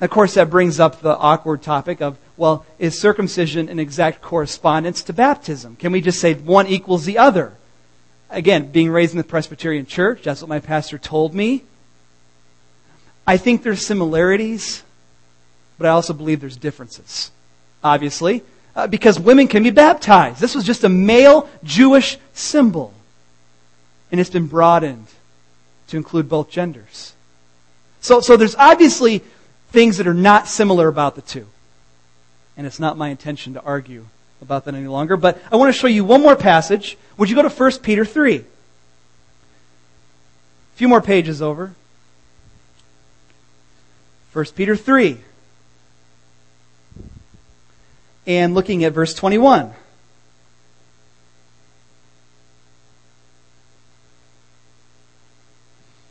of 0.00 0.10
course, 0.10 0.34
that 0.34 0.50
brings 0.50 0.78
up 0.78 1.00
the 1.00 1.16
awkward 1.16 1.62
topic 1.62 2.02
of, 2.02 2.18
well, 2.36 2.66
is 2.78 3.00
circumcision 3.00 3.70
an 3.70 3.78
exact 3.78 4.20
correspondence 4.20 5.02
to 5.04 5.12
baptism? 5.14 5.76
Can 5.76 5.90
we 5.90 6.02
just 6.02 6.20
say 6.20 6.34
one 6.34 6.66
equals 6.66 7.06
the 7.06 7.18
other? 7.18 7.54
Again, 8.28 8.70
being 8.70 8.90
raised 8.90 9.12
in 9.12 9.18
the 9.18 9.24
Presbyterian 9.24 9.86
church, 9.86 10.22
that's 10.22 10.42
what 10.42 10.48
my 10.48 10.60
pastor 10.60 10.98
told 10.98 11.34
me. 11.34 11.62
I 13.26 13.38
think 13.38 13.62
there's 13.62 13.84
similarities, 13.84 14.82
but 15.78 15.86
I 15.86 15.90
also 15.90 16.12
believe 16.12 16.40
there's 16.40 16.56
differences. 16.56 17.30
Obviously, 17.84 18.42
uh, 18.74 18.86
because 18.86 19.18
women 19.18 19.48
can 19.48 19.62
be 19.62 19.70
baptized. 19.70 20.40
This 20.40 20.54
was 20.54 20.64
just 20.64 20.84
a 20.84 20.88
male 20.88 21.48
Jewish 21.64 22.18
symbol. 22.34 22.92
And 24.10 24.20
it's 24.20 24.30
been 24.30 24.46
broadened 24.46 25.06
to 25.88 25.96
include 25.96 26.28
both 26.28 26.50
genders. 26.50 27.14
So, 28.00 28.20
so 28.20 28.36
there's 28.36 28.54
obviously 28.54 29.22
things 29.70 29.96
that 29.96 30.06
are 30.06 30.14
not 30.14 30.46
similar 30.46 30.88
about 30.88 31.16
the 31.16 31.22
two. 31.22 31.46
And 32.56 32.66
it's 32.66 32.78
not 32.78 32.96
my 32.96 33.08
intention 33.08 33.54
to 33.54 33.62
argue 33.62 34.06
about 34.40 34.64
that 34.64 34.74
any 34.74 34.86
longer. 34.86 35.16
But 35.16 35.40
I 35.50 35.56
want 35.56 35.74
to 35.74 35.78
show 35.78 35.86
you 35.86 36.04
one 36.04 36.22
more 36.22 36.36
passage. 36.36 36.96
Would 37.16 37.30
you 37.30 37.36
go 37.36 37.42
to 37.42 37.48
1 37.48 37.72
Peter 37.78 38.04
3? 38.04 38.36
A 38.36 38.44
few 40.76 40.88
more 40.88 41.00
pages 41.00 41.40
over. 41.42 41.74
1 44.32 44.44
Peter 44.54 44.76
3. 44.76 45.18
And 48.26 48.54
looking 48.54 48.84
at 48.84 48.92
verse 48.92 49.14
21. 49.14 49.72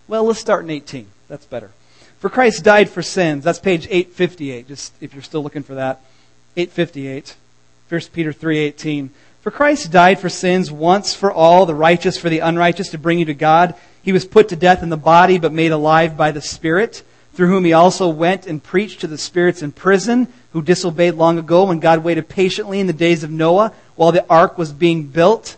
Well, 0.07 0.23
let's 0.23 0.39
start 0.39 0.63
in 0.63 0.69
18. 0.69 1.07
That's 1.27 1.45
better. 1.45 1.71
For 2.19 2.29
Christ 2.29 2.63
died 2.63 2.89
for 2.89 3.01
sins. 3.01 3.43
That's 3.43 3.59
page 3.59 3.87
858, 3.87 4.67
just 4.67 4.93
if 5.01 5.13
you're 5.13 5.23
still 5.23 5.43
looking 5.43 5.63
for 5.63 5.75
that. 5.75 6.01
858. 6.55 7.35
1 7.89 8.01
Peter 8.13 8.33
3:18. 8.33 9.09
For 9.41 9.51
Christ 9.51 9.91
died 9.91 10.19
for 10.19 10.29
sins 10.29 10.71
once 10.71 11.13
for 11.13 11.31
all, 11.31 11.65
the 11.65 11.75
righteous 11.75 12.17
for 12.17 12.29
the 12.29 12.39
unrighteous 12.39 12.89
to 12.89 12.97
bring 12.97 13.19
you 13.19 13.25
to 13.25 13.33
God. 13.33 13.75
He 14.01 14.11
was 14.11 14.25
put 14.25 14.49
to 14.49 14.55
death 14.55 14.81
in 14.81 14.89
the 14.89 14.97
body 14.97 15.37
but 15.37 15.53
made 15.53 15.71
alive 15.71 16.17
by 16.17 16.31
the 16.31 16.41
Spirit, 16.41 17.03
through 17.35 17.47
whom 17.49 17.65
he 17.65 17.73
also 17.73 18.07
went 18.07 18.47
and 18.47 18.63
preached 18.63 19.01
to 19.01 19.07
the 19.07 19.17
spirits 19.17 19.61
in 19.61 19.71
prison 19.71 20.31
who 20.53 20.61
disobeyed 20.61 21.15
long 21.15 21.37
ago 21.37 21.65
when 21.65 21.79
God 21.79 22.03
waited 22.03 22.29
patiently 22.29 22.79
in 22.79 22.87
the 22.87 22.93
days 22.93 23.23
of 23.23 23.29
Noah 23.29 23.73
while 23.95 24.13
the 24.13 24.25
ark 24.29 24.57
was 24.57 24.71
being 24.71 25.03
built. 25.03 25.57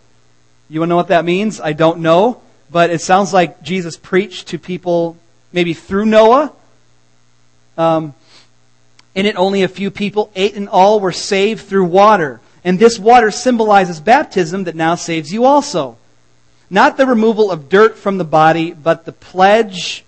You 0.70 0.80
want 0.80 0.90
to 0.90 0.92
know 0.92 0.96
what 0.96 1.10
that 1.10 1.24
means? 1.24 1.62
I 1.62 1.74
don't 1.74 2.00
know, 2.00 2.42
but 2.72 2.90
it 2.90 3.02
sounds 3.02 3.32
like 3.32 3.62
Jesus 3.62 3.96
preached 3.96 4.48
to 4.50 4.60
people 4.60 5.18
maybe 5.54 5.74
through 5.74 6.08
Noah. 6.08 6.52
Um, 7.78 8.16
in 9.14 9.26
it, 9.26 9.36
only 9.36 9.64
a 9.64 9.68
few 9.68 9.92
people, 9.92 10.32
eight 10.36 10.56
in 10.56 10.68
all, 10.68 11.00
were 11.00 11.12
saved 11.12 11.66
through 11.68 11.86
water. 11.86 12.42
And 12.64 12.80
this 12.80 13.00
water 13.00 13.32
symbolizes 13.32 14.00
baptism 14.00 14.66
that 14.66 14.76
now 14.76 14.96
saves 14.96 15.32
you 15.32 15.46
also. 15.46 15.98
Not 16.70 16.98
the 16.98 17.06
removal 17.06 17.50
of 17.50 17.70
dirt 17.70 17.98
from 17.98 18.18
the 18.18 18.26
body, 18.26 18.74
but 18.74 19.06
the 19.06 19.12
pledge. 19.12 20.04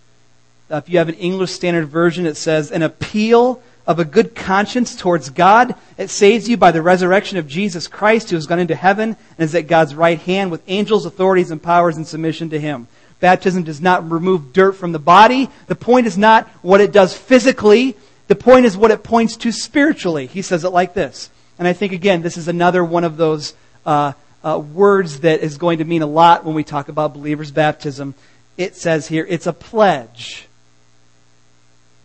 Uh, 0.71 0.77
if 0.77 0.89
you 0.89 0.99
have 0.99 1.09
an 1.09 1.15
English 1.15 1.51
Standard 1.51 1.87
Version, 1.87 2.25
it 2.25 2.37
says 2.37 2.71
an 2.71 2.83
appeal 2.83 3.61
of 3.87 3.97
a 3.97 4.05
good 4.05 4.35
conscience 4.35 4.95
towards 4.95 5.31
God. 5.31 5.73
It 5.97 6.11
saves 6.11 6.47
you 6.47 6.57
by 6.57 6.71
the 6.71 6.81
resurrection 6.81 7.39
of 7.39 7.47
Jesus 7.47 7.87
Christ, 7.87 8.29
who 8.29 8.35
has 8.35 8.45
gone 8.45 8.59
into 8.59 8.75
heaven 8.75 9.17
and 9.37 9.43
is 9.43 9.55
at 9.55 9.65
God's 9.65 9.95
right 9.95 10.19
hand 10.19 10.51
with 10.51 10.61
angels, 10.67 11.07
authorities, 11.07 11.49
and 11.49 11.61
powers 11.61 11.97
in 11.97 12.05
submission 12.05 12.51
to 12.51 12.59
him. 12.59 12.87
Baptism 13.19 13.63
does 13.63 13.81
not 13.81 14.11
remove 14.11 14.53
dirt 14.53 14.73
from 14.73 14.91
the 14.91 14.99
body. 14.99 15.49
The 15.65 15.75
point 15.75 16.05
is 16.05 16.19
not 16.19 16.47
what 16.61 16.81
it 16.81 16.91
does 16.91 17.17
physically. 17.17 17.97
The 18.27 18.35
point 18.35 18.67
is 18.67 18.77
what 18.77 18.91
it 18.91 19.03
points 19.03 19.37
to 19.37 19.51
spiritually. 19.51 20.27
He 20.27 20.43
says 20.43 20.63
it 20.63 20.69
like 20.69 20.93
this. 20.93 21.31
And 21.57 21.67
I 21.67 21.73
think, 21.73 21.91
again, 21.91 22.21
this 22.21 22.37
is 22.37 22.47
another 22.47 22.85
one 22.85 23.03
of 23.03 23.17
those 23.17 23.55
uh, 23.87 24.13
uh, 24.43 24.59
words 24.59 25.21
that 25.21 25.41
is 25.41 25.57
going 25.57 25.79
to 25.79 25.83
mean 25.83 26.03
a 26.03 26.07
lot 26.07 26.45
when 26.45 26.53
we 26.53 26.63
talk 26.63 26.89
about 26.89 27.15
believers' 27.15 27.49
baptism. 27.49 28.13
It 28.55 28.75
says 28.75 29.07
here, 29.07 29.25
it's 29.27 29.47
a 29.47 29.53
pledge. 29.53 30.47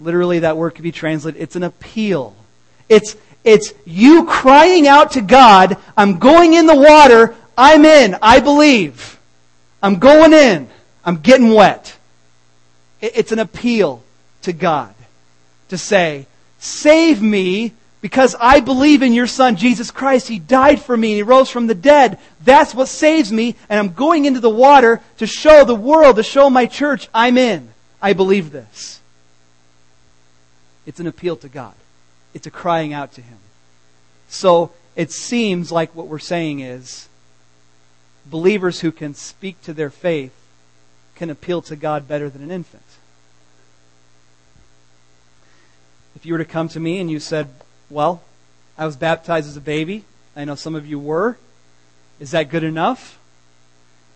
Literally, 0.00 0.40
that 0.40 0.56
word 0.56 0.74
could 0.74 0.82
be 0.82 0.92
translated, 0.92 1.40
it's 1.40 1.56
an 1.56 1.62
appeal. 1.62 2.34
It's, 2.88 3.16
it's 3.44 3.72
you 3.84 4.26
crying 4.26 4.86
out 4.86 5.12
to 5.12 5.20
God, 5.20 5.76
I'm 5.96 6.18
going 6.18 6.54
in 6.54 6.66
the 6.66 6.74
water, 6.74 7.34
I'm 7.56 7.84
in, 7.84 8.16
I 8.20 8.40
believe. 8.40 9.18
I'm 9.82 9.98
going 9.98 10.32
in, 10.32 10.68
I'm 11.04 11.18
getting 11.18 11.50
wet. 11.50 11.96
It's 13.00 13.32
an 13.32 13.38
appeal 13.38 14.02
to 14.42 14.52
God 14.52 14.94
to 15.68 15.78
say, 15.78 16.26
Save 16.58 17.20
me 17.20 17.74
because 18.00 18.34
I 18.40 18.60
believe 18.60 19.02
in 19.02 19.12
your 19.12 19.26
Son, 19.26 19.56
Jesus 19.56 19.90
Christ. 19.90 20.28
He 20.28 20.38
died 20.38 20.80
for 20.80 20.96
me 20.96 21.12
and 21.12 21.16
He 21.16 21.22
rose 21.22 21.50
from 21.50 21.66
the 21.66 21.74
dead. 21.74 22.18
That's 22.42 22.74
what 22.74 22.88
saves 22.88 23.30
me, 23.30 23.56
and 23.68 23.78
I'm 23.78 23.92
going 23.92 24.24
into 24.24 24.40
the 24.40 24.50
water 24.50 25.00
to 25.18 25.26
show 25.26 25.64
the 25.64 25.74
world, 25.74 26.16
to 26.16 26.22
show 26.22 26.48
my 26.48 26.66
church, 26.66 27.08
I'm 27.14 27.38
in. 27.38 27.68
I 28.00 28.12
believe 28.12 28.52
this. 28.52 29.00
It's 30.86 31.00
an 31.00 31.06
appeal 31.06 31.36
to 31.36 31.48
God, 31.48 31.74
it's 32.32 32.46
a 32.46 32.50
crying 32.50 32.92
out 32.92 33.12
to 33.14 33.22
Him. 33.22 33.38
So 34.28 34.72
it 34.96 35.10
seems 35.10 35.70
like 35.70 35.94
what 35.94 36.06
we're 36.06 36.18
saying 36.18 36.60
is 36.60 37.08
believers 38.26 38.80
who 38.80 38.92
can 38.92 39.14
speak 39.14 39.60
to 39.62 39.72
their 39.72 39.90
faith 39.90 40.32
can 41.14 41.30
appeal 41.30 41.62
to 41.62 41.76
God 41.76 42.08
better 42.08 42.28
than 42.28 42.42
an 42.42 42.50
infant. 42.50 42.82
If 46.16 46.26
you 46.26 46.32
were 46.32 46.38
to 46.38 46.44
come 46.44 46.68
to 46.70 46.80
me 46.80 46.98
and 46.98 47.10
you 47.10 47.20
said, 47.20 47.48
Well, 47.90 48.22
I 48.78 48.86
was 48.86 48.96
baptized 48.96 49.48
as 49.48 49.56
a 49.56 49.60
baby, 49.60 50.04
I 50.36 50.44
know 50.44 50.54
some 50.54 50.74
of 50.74 50.86
you 50.86 50.98
were, 50.98 51.36
is 52.20 52.30
that 52.32 52.50
good 52.50 52.64
enough? 52.64 53.18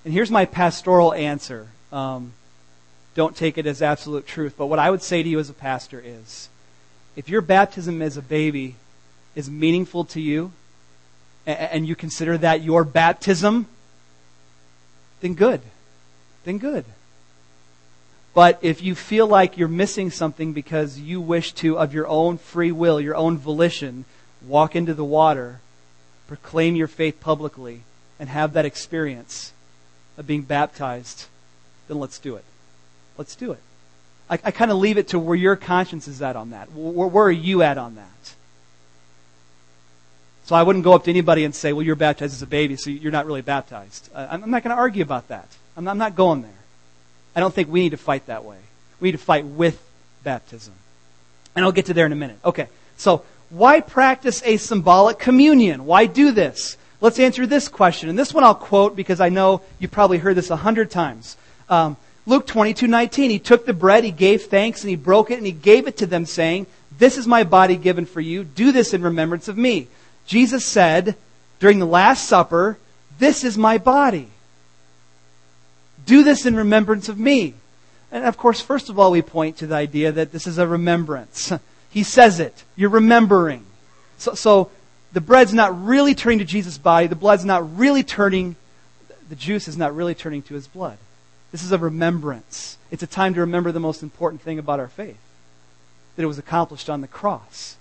And 0.04 0.14
here's 0.14 0.30
my 0.30 0.44
pastoral 0.44 1.12
answer. 1.12 1.68
Um, 1.92 2.32
don't 3.14 3.36
take 3.36 3.58
it 3.58 3.66
as 3.66 3.82
absolute 3.82 4.26
truth, 4.26 4.54
but 4.56 4.66
what 4.66 4.78
I 4.78 4.90
would 4.90 5.02
say 5.02 5.22
to 5.22 5.28
you 5.28 5.38
as 5.38 5.50
a 5.50 5.54
pastor 5.54 6.00
is 6.04 6.48
if 7.18 7.28
your 7.28 7.40
baptism 7.40 8.00
as 8.00 8.16
a 8.16 8.22
baby 8.22 8.76
is 9.34 9.50
meaningful 9.50 10.04
to 10.04 10.20
you, 10.20 10.52
and 11.44 11.84
you 11.84 11.96
consider 11.96 12.38
that 12.38 12.62
your 12.62 12.84
baptism, 12.84 13.66
then 15.20 15.34
good. 15.34 15.60
Then 16.44 16.58
good. 16.58 16.84
But 18.34 18.60
if 18.62 18.84
you 18.84 18.94
feel 18.94 19.26
like 19.26 19.58
you're 19.58 19.66
missing 19.66 20.12
something 20.12 20.52
because 20.52 21.00
you 21.00 21.20
wish 21.20 21.54
to, 21.54 21.76
of 21.76 21.92
your 21.92 22.06
own 22.06 22.38
free 22.38 22.70
will, 22.70 23.00
your 23.00 23.16
own 23.16 23.36
volition, 23.36 24.04
walk 24.46 24.76
into 24.76 24.94
the 24.94 25.04
water, 25.04 25.58
proclaim 26.28 26.76
your 26.76 26.86
faith 26.86 27.18
publicly, 27.18 27.82
and 28.20 28.28
have 28.28 28.52
that 28.52 28.64
experience 28.64 29.52
of 30.16 30.28
being 30.28 30.42
baptized, 30.42 31.26
then 31.88 31.98
let's 31.98 32.20
do 32.20 32.36
it. 32.36 32.44
Let's 33.16 33.34
do 33.34 33.50
it. 33.50 33.60
I, 34.30 34.38
I 34.44 34.50
kind 34.50 34.70
of 34.70 34.78
leave 34.78 34.98
it 34.98 35.08
to 35.08 35.18
where 35.18 35.36
your 35.36 35.56
conscience 35.56 36.08
is 36.08 36.22
at 36.22 36.36
on 36.36 36.50
that. 36.50 36.72
Where, 36.72 37.08
where 37.08 37.24
are 37.24 37.30
you 37.30 37.62
at 37.62 37.78
on 37.78 37.96
that? 37.96 38.34
So 40.44 40.56
I 40.56 40.62
wouldn't 40.62 40.82
go 40.82 40.94
up 40.94 41.04
to 41.04 41.10
anybody 41.10 41.44
and 41.44 41.54
say, 41.54 41.74
well, 41.74 41.84
you're 41.84 41.94
baptized 41.94 42.32
as 42.32 42.40
a 42.40 42.46
baby, 42.46 42.76
so 42.76 42.88
you're 42.88 43.12
not 43.12 43.26
really 43.26 43.42
baptized. 43.42 44.08
I'm 44.14 44.50
not 44.50 44.62
going 44.62 44.74
to 44.74 44.80
argue 44.80 45.02
about 45.02 45.28
that. 45.28 45.46
I'm 45.76 45.84
not 45.84 46.16
going 46.16 46.40
there. 46.40 46.50
I 47.36 47.40
don't 47.40 47.52
think 47.52 47.68
we 47.68 47.80
need 47.80 47.90
to 47.90 47.98
fight 47.98 48.26
that 48.26 48.44
way. 48.44 48.56
We 48.98 49.08
need 49.08 49.18
to 49.18 49.24
fight 49.24 49.44
with 49.44 49.78
baptism. 50.24 50.72
And 51.54 51.64
I'll 51.64 51.72
get 51.72 51.86
to 51.86 51.94
there 51.94 52.06
in 52.06 52.12
a 52.12 52.16
minute. 52.16 52.38
Okay, 52.44 52.68
so 52.96 53.24
why 53.50 53.80
practice 53.80 54.42
a 54.44 54.56
symbolic 54.56 55.18
communion? 55.18 55.84
Why 55.84 56.06
do 56.06 56.32
this? 56.32 56.78
Let's 57.00 57.18
answer 57.18 57.46
this 57.46 57.68
question. 57.68 58.08
And 58.08 58.18
this 58.18 58.32
one 58.32 58.42
I'll 58.42 58.54
quote 58.54 58.96
because 58.96 59.20
I 59.20 59.28
know 59.28 59.60
you 59.78 59.86
probably 59.86 60.18
heard 60.18 60.34
this 60.34 60.50
a 60.50 60.56
hundred 60.56 60.90
times. 60.90 61.36
Um, 61.68 61.96
Luke 62.28 62.46
22, 62.46 62.86
19. 62.86 63.30
He 63.30 63.38
took 63.38 63.64
the 63.64 63.72
bread, 63.72 64.04
he 64.04 64.10
gave 64.10 64.42
thanks, 64.44 64.82
and 64.82 64.90
he 64.90 64.96
broke 64.96 65.30
it, 65.30 65.38
and 65.38 65.46
he 65.46 65.52
gave 65.52 65.88
it 65.88 65.96
to 65.96 66.06
them, 66.06 66.26
saying, 66.26 66.66
This 66.98 67.16
is 67.16 67.26
my 67.26 67.42
body 67.42 67.76
given 67.76 68.04
for 68.04 68.20
you. 68.20 68.44
Do 68.44 68.70
this 68.70 68.92
in 68.92 69.02
remembrance 69.02 69.48
of 69.48 69.56
me. 69.56 69.88
Jesus 70.26 70.64
said 70.64 71.16
during 71.58 71.78
the 71.78 71.86
Last 71.86 72.28
Supper, 72.28 72.76
This 73.18 73.44
is 73.44 73.56
my 73.56 73.78
body. 73.78 74.28
Do 76.04 76.22
this 76.22 76.44
in 76.44 76.54
remembrance 76.54 77.08
of 77.08 77.18
me. 77.18 77.54
And 78.12 78.24
of 78.24 78.36
course, 78.36 78.60
first 78.60 78.90
of 78.90 78.98
all, 78.98 79.10
we 79.10 79.22
point 79.22 79.56
to 79.58 79.66
the 79.66 79.76
idea 79.76 80.12
that 80.12 80.30
this 80.30 80.46
is 80.46 80.58
a 80.58 80.68
remembrance. 80.68 81.52
He 81.90 82.02
says 82.02 82.38
it. 82.38 82.64
You're 82.76 82.90
remembering. 82.90 83.64
So, 84.18 84.34
so 84.34 84.70
the 85.14 85.22
bread's 85.22 85.54
not 85.54 85.86
really 85.86 86.14
turning 86.14 86.40
to 86.40 86.44
Jesus' 86.44 86.76
body. 86.76 87.06
The 87.06 87.16
blood's 87.16 87.46
not 87.46 87.78
really 87.78 88.02
turning, 88.02 88.56
the 89.30 89.34
juice 89.34 89.68
is 89.68 89.78
not 89.78 89.96
really 89.96 90.14
turning 90.14 90.42
to 90.42 90.54
his 90.54 90.66
blood. 90.66 90.98
This 91.50 91.62
is 91.62 91.72
a 91.72 91.78
remembrance. 91.78 92.76
It's 92.90 93.02
a 93.02 93.06
time 93.06 93.34
to 93.34 93.40
remember 93.40 93.72
the 93.72 93.80
most 93.80 94.02
important 94.02 94.42
thing 94.42 94.58
about 94.58 94.80
our 94.80 94.88
faith 94.88 95.18
that 96.16 96.22
it 96.22 96.26
was 96.26 96.38
accomplished 96.38 96.90
on 96.90 97.00
the 97.00 97.08
cross. 97.08 97.76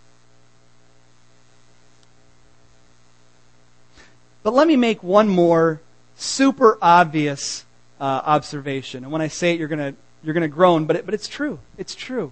But 4.44 4.54
let 4.54 4.68
me 4.68 4.76
make 4.76 5.02
one 5.04 5.28
more 5.28 5.82
super 6.16 6.78
obvious 6.82 7.66
uh, 8.00 8.22
observation. 8.24 9.04
And 9.04 9.12
when 9.12 9.22
I 9.22 9.28
say 9.28 9.54
it, 9.54 9.60
you're 9.60 9.68
going 9.68 9.98
you're 10.24 10.34
to 10.34 10.48
groan, 10.48 10.86
but, 10.86 10.96
it, 10.98 11.06
but 11.06 11.14
it's 11.14 11.28
true. 11.28 11.60
It's 11.78 11.96
true. 11.96 12.32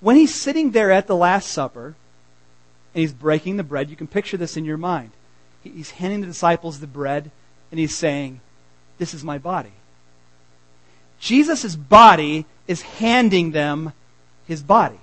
When 0.00 0.16
he's 0.16 0.34
sitting 0.34 0.70
there 0.70 0.90
at 0.90 1.06
the 1.06 1.16
Last 1.16 1.48
Supper 1.50 1.96
and 2.94 3.00
he's 3.00 3.12
breaking 3.12 3.56
the 3.56 3.64
bread, 3.64 3.90
you 3.90 3.96
can 3.96 4.06
picture 4.06 4.36
this 4.36 4.56
in 4.56 4.64
your 4.64 4.76
mind. 4.76 5.10
He's 5.62 5.90
handing 5.90 6.20
the 6.20 6.26
disciples 6.26 6.80
the 6.80 6.86
bread 6.86 7.30
and 7.70 7.80
he's 7.80 7.96
saying, 7.96 8.40
This 8.98 9.12
is 9.12 9.24
my 9.24 9.38
body. 9.38 9.72
Jesus' 11.18 11.76
body 11.76 12.46
is 12.66 12.82
handing 12.82 13.52
them 13.52 13.92
his 14.46 14.62
body. 14.62 15.00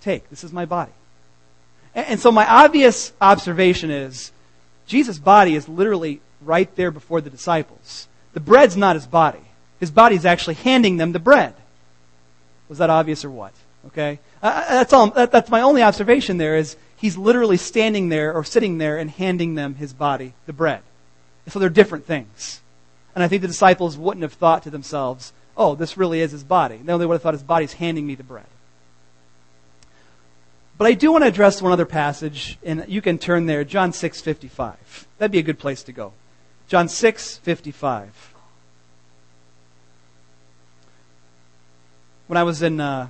Take, 0.00 0.28
this 0.30 0.44
is 0.44 0.52
my 0.52 0.64
body. 0.64 0.92
And, 1.94 2.06
and 2.06 2.20
so 2.20 2.30
my 2.30 2.46
obvious 2.46 3.12
observation 3.20 3.90
is 3.90 4.32
Jesus' 4.86 5.18
body 5.18 5.54
is 5.54 5.68
literally 5.68 6.20
right 6.40 6.74
there 6.76 6.90
before 6.90 7.20
the 7.20 7.30
disciples. 7.30 8.08
The 8.32 8.40
bread's 8.40 8.76
not 8.76 8.96
his 8.96 9.06
body. 9.06 9.40
His 9.80 9.90
body 9.90 10.16
is 10.16 10.26
actually 10.26 10.54
handing 10.54 10.96
them 10.96 11.12
the 11.12 11.18
bread. 11.18 11.54
Was 12.68 12.78
that 12.78 12.90
obvious 12.90 13.24
or 13.24 13.30
what? 13.30 13.52
Okay? 13.88 14.18
Uh, 14.42 14.60
that's 14.68 14.92
all. 14.92 15.10
That, 15.10 15.30
that's 15.30 15.50
my 15.50 15.60
only 15.60 15.82
observation 15.82 16.38
there 16.38 16.56
is 16.56 16.76
he's 16.96 17.16
literally 17.16 17.56
standing 17.56 18.08
there 18.08 18.32
or 18.32 18.44
sitting 18.44 18.78
there 18.78 18.96
and 18.96 19.10
handing 19.10 19.54
them 19.54 19.74
his 19.74 19.92
body, 19.92 20.32
the 20.46 20.52
bread. 20.52 20.80
So 21.48 21.58
they're 21.58 21.68
different 21.68 22.06
things. 22.06 22.60
And 23.14 23.22
I 23.22 23.28
think 23.28 23.42
the 23.42 23.48
disciples 23.48 23.96
wouldn't 23.96 24.22
have 24.22 24.32
thought 24.32 24.64
to 24.64 24.70
themselves, 24.70 25.32
oh, 25.56 25.74
this 25.74 25.96
really 25.96 26.20
is 26.20 26.32
his 26.32 26.44
body. 26.44 26.80
No, 26.82 26.98
they 26.98 27.06
would 27.06 27.14
have 27.14 27.22
thought 27.22 27.34
his 27.34 27.42
body's 27.42 27.74
handing 27.74 28.06
me 28.06 28.14
the 28.14 28.24
bread. 28.24 28.46
But 30.76 30.88
I 30.88 30.94
do 30.94 31.12
want 31.12 31.22
to 31.22 31.28
address 31.28 31.62
one 31.62 31.70
other 31.70 31.86
passage, 31.86 32.58
and 32.64 32.84
you 32.88 33.00
can 33.00 33.18
turn 33.18 33.46
there, 33.46 33.62
John 33.62 33.92
6:55. 33.92 35.06
That'd 35.18 35.30
be 35.30 35.38
a 35.38 35.42
good 35.42 35.58
place 35.58 35.84
to 35.84 35.92
go. 35.92 36.12
John 36.66 36.88
6:55. 36.88 38.08
When 42.26 42.36
I 42.36 42.42
was 42.42 42.62
in 42.62 42.80
uh, 42.80 43.08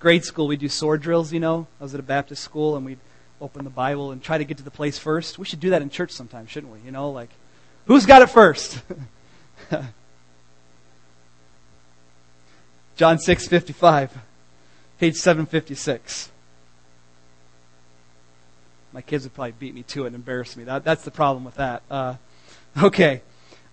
grade 0.00 0.24
school, 0.24 0.46
we 0.46 0.56
do 0.56 0.68
sword 0.68 1.02
drills, 1.02 1.32
you 1.32 1.40
know. 1.40 1.66
I 1.80 1.82
was 1.82 1.92
at 1.92 2.00
a 2.00 2.04
Baptist 2.04 2.42
school, 2.42 2.76
and 2.76 2.86
we'd 2.86 3.00
open 3.40 3.64
the 3.64 3.70
Bible 3.70 4.10
and 4.10 4.22
try 4.22 4.38
to 4.38 4.44
get 4.44 4.56
to 4.56 4.62
the 4.62 4.70
place 4.70 4.98
first. 4.98 5.38
We 5.38 5.44
should 5.44 5.60
do 5.60 5.70
that 5.70 5.82
in 5.82 5.90
church 5.90 6.12
sometime, 6.12 6.46
shouldn't 6.46 6.72
we? 6.72 6.78
You 6.80 6.92
know, 6.92 7.10
like, 7.10 7.30
who's 7.88 8.06
got 8.06 8.22
it 8.22 8.30
first? 8.30 8.80
John 12.96 13.18
6:55, 13.18 14.10
page 15.00 15.16
756. 15.16 16.30
My 18.92 19.02
kids 19.02 19.24
would 19.24 19.34
probably 19.34 19.52
beat 19.52 19.74
me 19.74 19.82
to 19.84 20.04
it 20.04 20.08
and 20.08 20.16
embarrass 20.16 20.56
me. 20.56 20.64
That, 20.64 20.84
that's 20.84 21.04
the 21.04 21.10
problem 21.10 21.44
with 21.44 21.56
that. 21.56 21.82
Uh, 21.90 22.14
okay. 22.82 23.22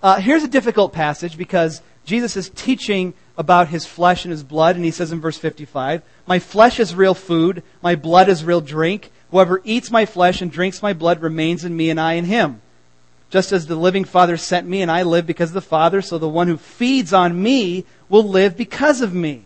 Uh, 0.03 0.17
here's 0.19 0.43
a 0.43 0.47
difficult 0.47 0.93
passage 0.93 1.37
because 1.37 1.81
Jesus 2.05 2.37
is 2.37 2.49
teaching 2.49 3.13
about 3.37 3.69
his 3.69 3.85
flesh 3.85 4.25
and 4.25 4.31
his 4.31 4.43
blood, 4.43 4.75
and 4.75 4.85
he 4.85 4.91
says 4.91 5.11
in 5.11 5.19
verse 5.19 5.37
55, 5.37 6.03
My 6.27 6.39
flesh 6.39 6.79
is 6.79 6.93
real 6.93 7.15
food, 7.15 7.63
my 7.81 7.95
blood 7.95 8.29
is 8.29 8.43
real 8.43 8.61
drink. 8.61 9.11
Whoever 9.31 9.61
eats 9.63 9.89
my 9.89 10.05
flesh 10.05 10.41
and 10.41 10.51
drinks 10.51 10.83
my 10.83 10.93
blood 10.93 11.21
remains 11.21 11.65
in 11.65 11.75
me, 11.75 11.89
and 11.89 11.99
I 11.99 12.13
in 12.13 12.25
him. 12.25 12.61
Just 13.29 13.51
as 13.51 13.67
the 13.67 13.75
living 13.75 14.05
Father 14.05 14.37
sent 14.37 14.67
me, 14.67 14.81
and 14.81 14.91
I 14.91 15.03
live 15.03 15.25
because 15.25 15.49
of 15.49 15.55
the 15.55 15.61
Father, 15.61 16.01
so 16.01 16.17
the 16.17 16.29
one 16.29 16.47
who 16.47 16.57
feeds 16.57 17.11
on 17.13 17.41
me 17.41 17.85
will 18.07 18.23
live 18.23 18.55
because 18.55 19.01
of 19.01 19.13
me. 19.13 19.43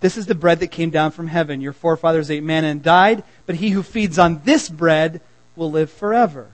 This 0.00 0.16
is 0.16 0.26
the 0.26 0.34
bread 0.34 0.60
that 0.60 0.68
came 0.68 0.90
down 0.90 1.10
from 1.12 1.28
heaven. 1.28 1.60
Your 1.60 1.72
forefathers 1.72 2.30
ate 2.30 2.42
manna 2.42 2.68
and 2.68 2.82
died, 2.82 3.22
but 3.46 3.56
he 3.56 3.70
who 3.70 3.82
feeds 3.82 4.18
on 4.18 4.42
this 4.44 4.68
bread 4.68 5.20
will 5.56 5.70
live 5.70 5.90
forever. 5.90 6.48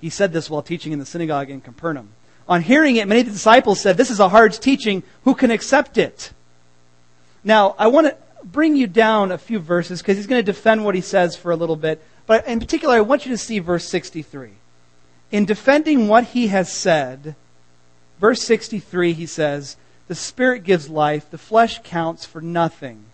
He 0.00 0.10
said 0.10 0.32
this 0.32 0.50
while 0.50 0.62
teaching 0.62 0.92
in 0.92 0.98
the 0.98 1.06
synagogue 1.06 1.50
in 1.50 1.60
Capernaum. 1.60 2.10
On 2.48 2.60
hearing 2.60 2.96
it, 2.96 3.08
many 3.08 3.20
of 3.20 3.26
the 3.26 3.32
disciples 3.32 3.80
said, 3.80 3.96
This 3.96 4.10
is 4.10 4.20
a 4.20 4.28
hard 4.28 4.52
teaching. 4.52 5.02
Who 5.22 5.34
can 5.34 5.50
accept 5.50 5.96
it? 5.96 6.32
Now, 7.42 7.74
I 7.78 7.86
want 7.86 8.08
to 8.08 8.16
bring 8.44 8.76
you 8.76 8.86
down 8.86 9.32
a 9.32 9.38
few 9.38 9.58
verses 9.58 10.02
because 10.02 10.16
he's 10.16 10.26
going 10.26 10.44
to 10.44 10.52
defend 10.52 10.84
what 10.84 10.94
he 10.94 11.00
says 11.00 11.36
for 11.36 11.52
a 11.52 11.56
little 11.56 11.76
bit. 11.76 12.02
But 12.26 12.46
in 12.46 12.60
particular, 12.60 12.94
I 12.94 13.00
want 13.00 13.26
you 13.26 13.32
to 13.32 13.38
see 13.38 13.58
verse 13.58 13.86
63. 13.88 14.50
In 15.30 15.44
defending 15.44 16.08
what 16.08 16.24
he 16.24 16.48
has 16.48 16.72
said, 16.72 17.34
verse 18.20 18.42
63, 18.42 19.12
he 19.12 19.26
says, 19.26 19.76
The 20.08 20.14
Spirit 20.14 20.64
gives 20.64 20.88
life, 20.88 21.30
the 21.30 21.38
flesh 21.38 21.80
counts 21.82 22.24
for 22.24 22.40
nothing. 22.40 23.04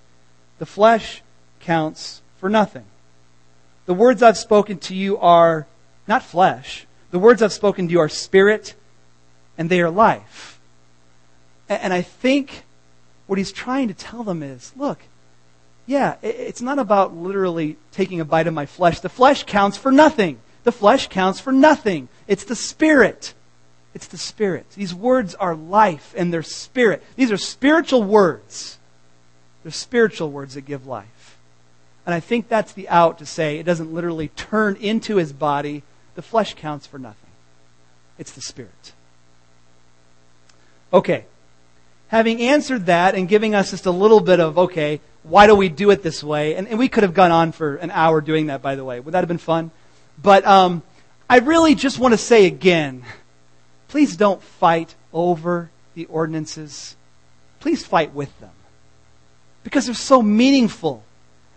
The 0.59 0.67
flesh 0.67 1.23
counts 1.61 2.23
for 2.39 2.49
nothing. 2.49 2.85
The 3.87 3.95
words 3.95 4.23
I've 4.23 4.39
spoken 4.39 4.79
to 4.79 4.95
you 4.95 5.19
are 5.19 5.67
not 6.07 6.23
flesh. 6.23 6.87
The 7.11 7.19
words 7.19 7.43
I've 7.43 7.53
spoken 7.53 7.87
to 7.89 7.93
you 7.93 8.01
are 8.01 8.09
spirit 8.09 8.75
and 9.59 9.69
they 9.69 9.81
are 9.81 9.91
life. 9.91 10.61
And 11.69 11.93
I 11.93 12.03
think 12.03 12.65
what 13.27 13.39
he's 13.39 13.53
trying 13.53 13.89
to 13.89 13.95
tell 13.95 14.23
them 14.23 14.43
is 14.43 14.73
look, 14.77 15.01
yeah, 15.91 16.15
it's 16.23 16.63
not 16.63 16.79
about 16.79 17.17
literally 17.17 17.77
taking 17.91 18.21
a 18.21 18.25
bite 18.25 18.47
of 18.47 18.55
my 18.55 18.65
flesh. 18.65 19.01
The 19.01 19.09
flesh 19.09 19.43
counts 19.43 19.77
for 19.77 19.91
nothing. 19.91 20.39
The 20.63 20.71
flesh 20.71 21.09
counts 21.09 21.41
for 21.41 21.51
nothing. 21.51 22.09
It's 22.29 22.45
the 22.45 22.55
spirit. 22.55 23.35
It's 23.93 24.07
the 24.07 24.17
spirit. 24.17 24.71
These 24.77 24.95
words 24.95 25.35
are 25.35 25.57
life 25.57 26.15
and 26.17 26.33
they're 26.33 26.45
spirit. 26.45 27.03
These 27.17 27.33
are 27.33 27.37
spiritual 27.37 28.05
words. 28.05 28.79
They're 29.65 29.73
spiritual 29.73 30.31
words 30.31 30.55
that 30.55 30.61
give 30.61 30.87
life. 30.87 31.37
And 32.07 32.15
I 32.15 32.21
think 32.21 32.49
that's 32.49 32.73
the 32.73 32.89
out 32.89 33.19
to 33.19 33.27
say 33.27 33.59
it 33.59 33.65
doesn't 33.65 33.93
literally 33.93 34.29
turn 34.29 34.77
into 34.77 35.17
his 35.17 35.33
body. 35.33 35.83
The 36.15 36.23
flesh 36.23 36.55
counts 36.55 36.87
for 36.87 37.01
nothing. 37.01 37.31
It's 38.17 38.31
the 38.31 38.43
spirit. 38.43 38.93
Okay. 40.93 41.25
Having 42.11 42.43
answered 42.43 42.87
that 42.87 43.15
and 43.15 43.29
giving 43.29 43.55
us 43.55 43.71
just 43.71 43.87
a 43.87 43.91
little 43.91 44.21
bit 44.21 44.41
of, 44.41 44.59
okay, 44.59 45.01
why 45.23 45.47
do 45.47 45.55
we 45.55 45.69
do 45.69 45.91
it 45.91 46.03
this 46.03 46.25
way? 46.25 46.57
And, 46.57 46.67
and 46.67 46.79
we 46.79 46.89
could 46.89 47.05
have 47.05 47.15
gone 47.15 47.31
on 47.31 47.53
for 47.53 47.77
an 47.77 47.91
hour 47.91 48.21
doing 48.21 48.49
that, 48.49 48.63
by 48.63 48.75
the 48.75 48.85
way. 48.85 48.99
Would 48.99 49.15
that 49.15 49.21
have 49.21 49.29
been 49.29 49.39
fun? 49.39 49.71
But 50.21 50.45
um, 50.45 50.83
I 51.29 51.39
really 51.39 51.75
just 51.75 51.99
want 51.99 52.13
to 52.13 52.19
say 52.19 52.47
again 52.47 53.05
please 53.87 54.17
don't 54.17 54.41
fight 54.41 54.95
over 55.13 55.71
the 55.95 56.07
ordinances. 56.07 56.97
Please 57.59 57.85
fight 57.85 58.15
with 58.15 58.39
them. 58.41 58.53
Because 59.65 59.87
they're 59.87 59.95
so 59.95 60.23
meaningful. 60.23 61.03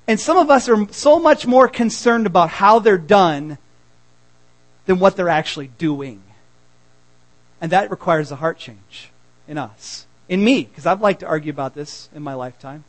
And 0.07 0.19
some 0.19 0.37
of 0.37 0.49
us 0.49 0.67
are 0.67 0.91
so 0.91 1.19
much 1.19 1.45
more 1.45 1.67
concerned 1.67 2.25
about 2.25 2.49
how 2.49 2.79
they're 2.79 2.97
done 2.97 3.59
than 4.87 4.99
what 4.99 5.15
they're 5.15 5.29
actually 5.29 5.67
doing. 5.67 6.21
And 7.61 7.71
that 7.71 7.91
requires 7.91 8.31
a 8.31 8.35
heart 8.35 8.57
change 8.57 9.11
in 9.47 9.57
us. 9.57 10.07
In 10.29 10.43
me, 10.43 10.63
because 10.63 10.85
I'd 10.85 11.01
like 11.01 11.19
to 11.19 11.27
argue 11.27 11.51
about 11.51 11.75
this 11.75 12.09
in 12.15 12.23
my 12.23 12.33
lifetime. 12.33 12.83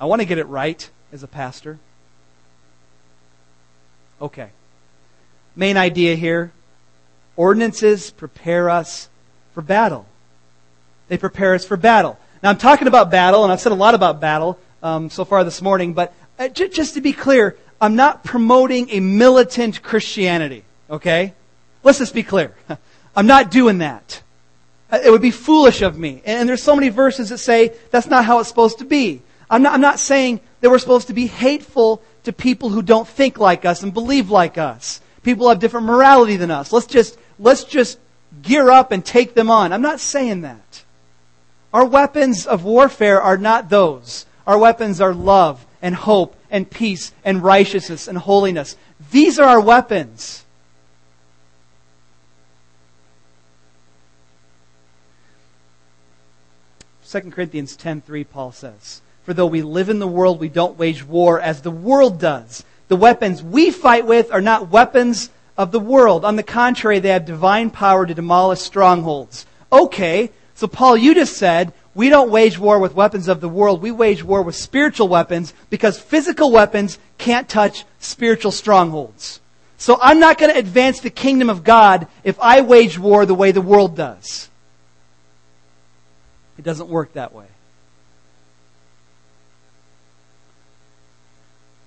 I 0.00 0.06
want 0.06 0.20
to 0.20 0.26
get 0.26 0.38
it 0.38 0.46
right 0.46 0.88
as 1.12 1.22
a 1.22 1.28
pastor. 1.28 1.78
Okay. 4.20 4.50
Main 5.54 5.76
idea 5.76 6.16
here 6.16 6.52
ordinances 7.36 8.10
prepare 8.10 8.68
us 8.68 9.08
for 9.54 9.62
battle. 9.62 10.04
They 11.08 11.16
prepare 11.16 11.54
us 11.54 11.64
for 11.64 11.78
battle. 11.78 12.18
Now, 12.42 12.50
I'm 12.50 12.58
talking 12.58 12.86
about 12.86 13.10
battle, 13.10 13.44
and 13.44 13.52
I've 13.52 13.60
said 13.60 13.72
a 13.72 13.76
lot 13.76 13.94
about 13.94 14.20
battle 14.20 14.58
um, 14.82 15.08
so 15.08 15.24
far 15.24 15.42
this 15.42 15.62
morning, 15.62 15.94
but 15.94 16.12
uh, 16.38 16.48
just 16.48 16.94
to 16.94 17.00
be 17.00 17.14
clear, 17.14 17.56
I'm 17.80 17.96
not 17.96 18.24
promoting 18.24 18.90
a 18.90 19.00
militant 19.00 19.82
Christianity, 19.82 20.64
okay? 20.90 21.32
Let's 21.82 21.98
just 21.98 22.12
be 22.12 22.22
clear. 22.22 22.54
I'm 23.16 23.26
not 23.26 23.50
doing 23.50 23.78
that. 23.78 24.22
Uh, 24.90 24.98
it 25.04 25.10
would 25.10 25.22
be 25.22 25.30
foolish 25.30 25.82
of 25.82 25.98
me. 25.98 26.22
And 26.24 26.48
there's 26.48 26.62
so 26.62 26.74
many 26.74 26.88
verses 26.88 27.28
that 27.28 27.38
say 27.38 27.74
that's 27.90 28.06
not 28.06 28.24
how 28.24 28.40
it's 28.40 28.48
supposed 28.48 28.78
to 28.78 28.84
be. 28.84 29.22
I'm 29.48 29.62
not, 29.62 29.74
I'm 29.74 29.80
not 29.80 29.98
saying 29.98 30.40
that 30.60 30.70
we're 30.70 30.78
supposed 30.78 31.08
to 31.08 31.14
be 31.14 31.26
hateful 31.26 32.02
to 32.24 32.32
people 32.32 32.68
who 32.68 32.82
don't 32.82 33.08
think 33.08 33.38
like 33.38 33.64
us 33.64 33.82
and 33.82 33.92
believe 33.92 34.30
like 34.30 34.58
us. 34.58 35.00
People 35.22 35.48
have 35.48 35.58
different 35.58 35.86
morality 35.86 36.36
than 36.36 36.50
us. 36.50 36.72
Let's 36.72 36.86
just, 36.86 37.18
let's 37.38 37.64
just 37.64 37.98
gear 38.42 38.70
up 38.70 38.92
and 38.92 39.04
take 39.04 39.34
them 39.34 39.50
on. 39.50 39.72
I'm 39.72 39.82
not 39.82 40.00
saying 40.00 40.42
that. 40.42 40.84
Our 41.72 41.84
weapons 41.84 42.46
of 42.46 42.64
warfare 42.64 43.20
are 43.20 43.38
not 43.38 43.68
those. 43.68 44.26
Our 44.46 44.58
weapons 44.58 45.00
are 45.00 45.14
love 45.14 45.64
and 45.82 45.94
hope 45.94 46.36
and 46.50 46.68
peace 46.68 47.12
and 47.24 47.42
righteousness 47.42 48.08
and 48.08 48.18
holiness. 48.18 48.76
These 49.10 49.38
are 49.38 49.48
our 49.48 49.60
weapons. 49.60 50.44
2 57.10 57.32
Corinthians 57.32 57.76
10:3 57.76 58.24
Paul 58.30 58.52
says, 58.52 59.02
For 59.24 59.34
though 59.34 59.46
we 59.46 59.62
live 59.62 59.88
in 59.88 59.98
the 59.98 60.06
world, 60.06 60.38
we 60.38 60.48
don't 60.48 60.78
wage 60.78 61.04
war 61.04 61.40
as 61.40 61.62
the 61.62 61.70
world 61.70 62.20
does. 62.20 62.62
The 62.86 62.94
weapons 62.94 63.42
we 63.42 63.72
fight 63.72 64.06
with 64.06 64.30
are 64.30 64.40
not 64.40 64.70
weapons 64.70 65.30
of 65.58 65.72
the 65.72 65.80
world. 65.80 66.24
On 66.24 66.36
the 66.36 66.44
contrary, 66.44 67.00
they 67.00 67.08
have 67.08 67.24
divine 67.24 67.70
power 67.70 68.06
to 68.06 68.14
demolish 68.14 68.60
strongholds. 68.60 69.44
Okay, 69.72 70.30
so 70.54 70.68
Paul, 70.68 70.96
you 70.96 71.12
just 71.12 71.36
said 71.36 71.72
we 71.94 72.10
don't 72.10 72.30
wage 72.30 72.60
war 72.60 72.78
with 72.78 72.94
weapons 72.94 73.26
of 73.26 73.40
the 73.40 73.48
world. 73.48 73.82
We 73.82 73.90
wage 73.90 74.22
war 74.22 74.42
with 74.42 74.54
spiritual 74.54 75.08
weapons 75.08 75.52
because 75.68 75.98
physical 75.98 76.52
weapons 76.52 76.96
can't 77.18 77.48
touch 77.48 77.84
spiritual 77.98 78.52
strongholds. 78.52 79.40
So 79.78 79.98
I'm 80.00 80.20
not 80.20 80.38
going 80.38 80.52
to 80.52 80.58
advance 80.58 81.00
the 81.00 81.10
kingdom 81.10 81.50
of 81.50 81.64
God 81.64 82.06
if 82.22 82.38
I 82.38 82.60
wage 82.60 83.00
war 83.00 83.26
the 83.26 83.34
way 83.34 83.50
the 83.50 83.60
world 83.60 83.96
does. 83.96 84.49
It 86.60 86.64
doesn't 86.64 86.90
work 86.90 87.14
that 87.14 87.32
way. 87.32 87.46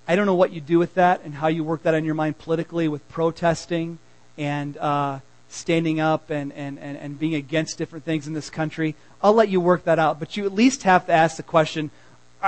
I 0.08 0.16
don't 0.16 0.26
know 0.26 0.34
what 0.34 0.50
you 0.50 0.60
do 0.60 0.80
with 0.80 0.94
that 0.94 1.20
and 1.22 1.32
how 1.32 1.46
you 1.46 1.62
work 1.62 1.84
that 1.84 1.94
on 1.94 2.04
your 2.04 2.16
mind 2.16 2.38
politically 2.38 2.88
with 2.88 3.08
protesting 3.08 3.98
and 4.36 4.76
uh, 4.78 5.20
standing 5.48 6.00
up 6.00 6.28
and, 6.28 6.52
and, 6.54 6.80
and, 6.80 6.98
and 6.98 7.16
being 7.16 7.36
against 7.36 7.78
different 7.78 8.04
things 8.04 8.26
in 8.26 8.32
this 8.32 8.50
country. 8.50 8.96
I'll 9.22 9.32
let 9.32 9.48
you 9.48 9.60
work 9.60 9.84
that 9.84 10.00
out. 10.00 10.18
But 10.18 10.36
you 10.36 10.44
at 10.44 10.52
least 10.52 10.82
have 10.82 11.06
to 11.06 11.12
ask 11.12 11.36
the 11.36 11.44
question 11.44 11.92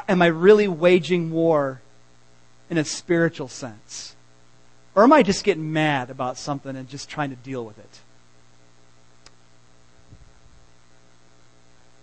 Am 0.08 0.20
I 0.20 0.26
really 0.26 0.66
waging 0.66 1.30
war 1.30 1.80
in 2.68 2.76
a 2.76 2.84
spiritual 2.84 3.46
sense? 3.46 4.16
Or 4.96 5.04
am 5.04 5.12
I 5.12 5.22
just 5.22 5.44
getting 5.44 5.72
mad 5.72 6.10
about 6.10 6.38
something 6.38 6.74
and 6.74 6.88
just 6.88 7.08
trying 7.08 7.30
to 7.30 7.36
deal 7.36 7.64
with 7.64 7.78
it? 7.78 8.00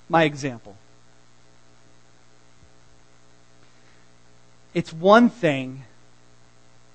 My 0.10 0.24
example. 0.24 0.76
It's 4.74 4.92
one 4.92 5.30
thing 5.30 5.84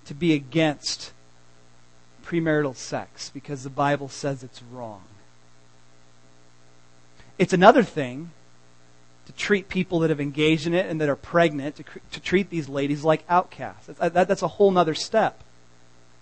to 0.06 0.14
be 0.14 0.32
against 0.32 1.12
premarital 2.24 2.76
sex 2.76 3.30
because 3.30 3.62
the 3.62 3.70
Bible 3.70 4.08
says 4.08 4.42
it's 4.42 4.62
wrong. 4.62 5.02
It's 7.38 7.52
another 7.52 7.82
thing 7.82 8.30
to 9.26 9.32
treat 9.32 9.68
people 9.68 10.00
that 10.00 10.10
have 10.10 10.20
engaged 10.20 10.66
in 10.66 10.74
it 10.74 10.86
and 10.86 11.00
that 11.00 11.08
are 11.08 11.16
pregnant, 11.16 11.76
to, 11.76 11.84
to 12.12 12.20
treat 12.20 12.50
these 12.50 12.68
ladies 12.68 13.04
like 13.04 13.22
outcasts. 13.28 13.86
That, 13.86 14.14
that, 14.14 14.28
that's 14.28 14.42
a 14.42 14.48
whole 14.48 14.76
other 14.76 14.94
step. 14.94 15.42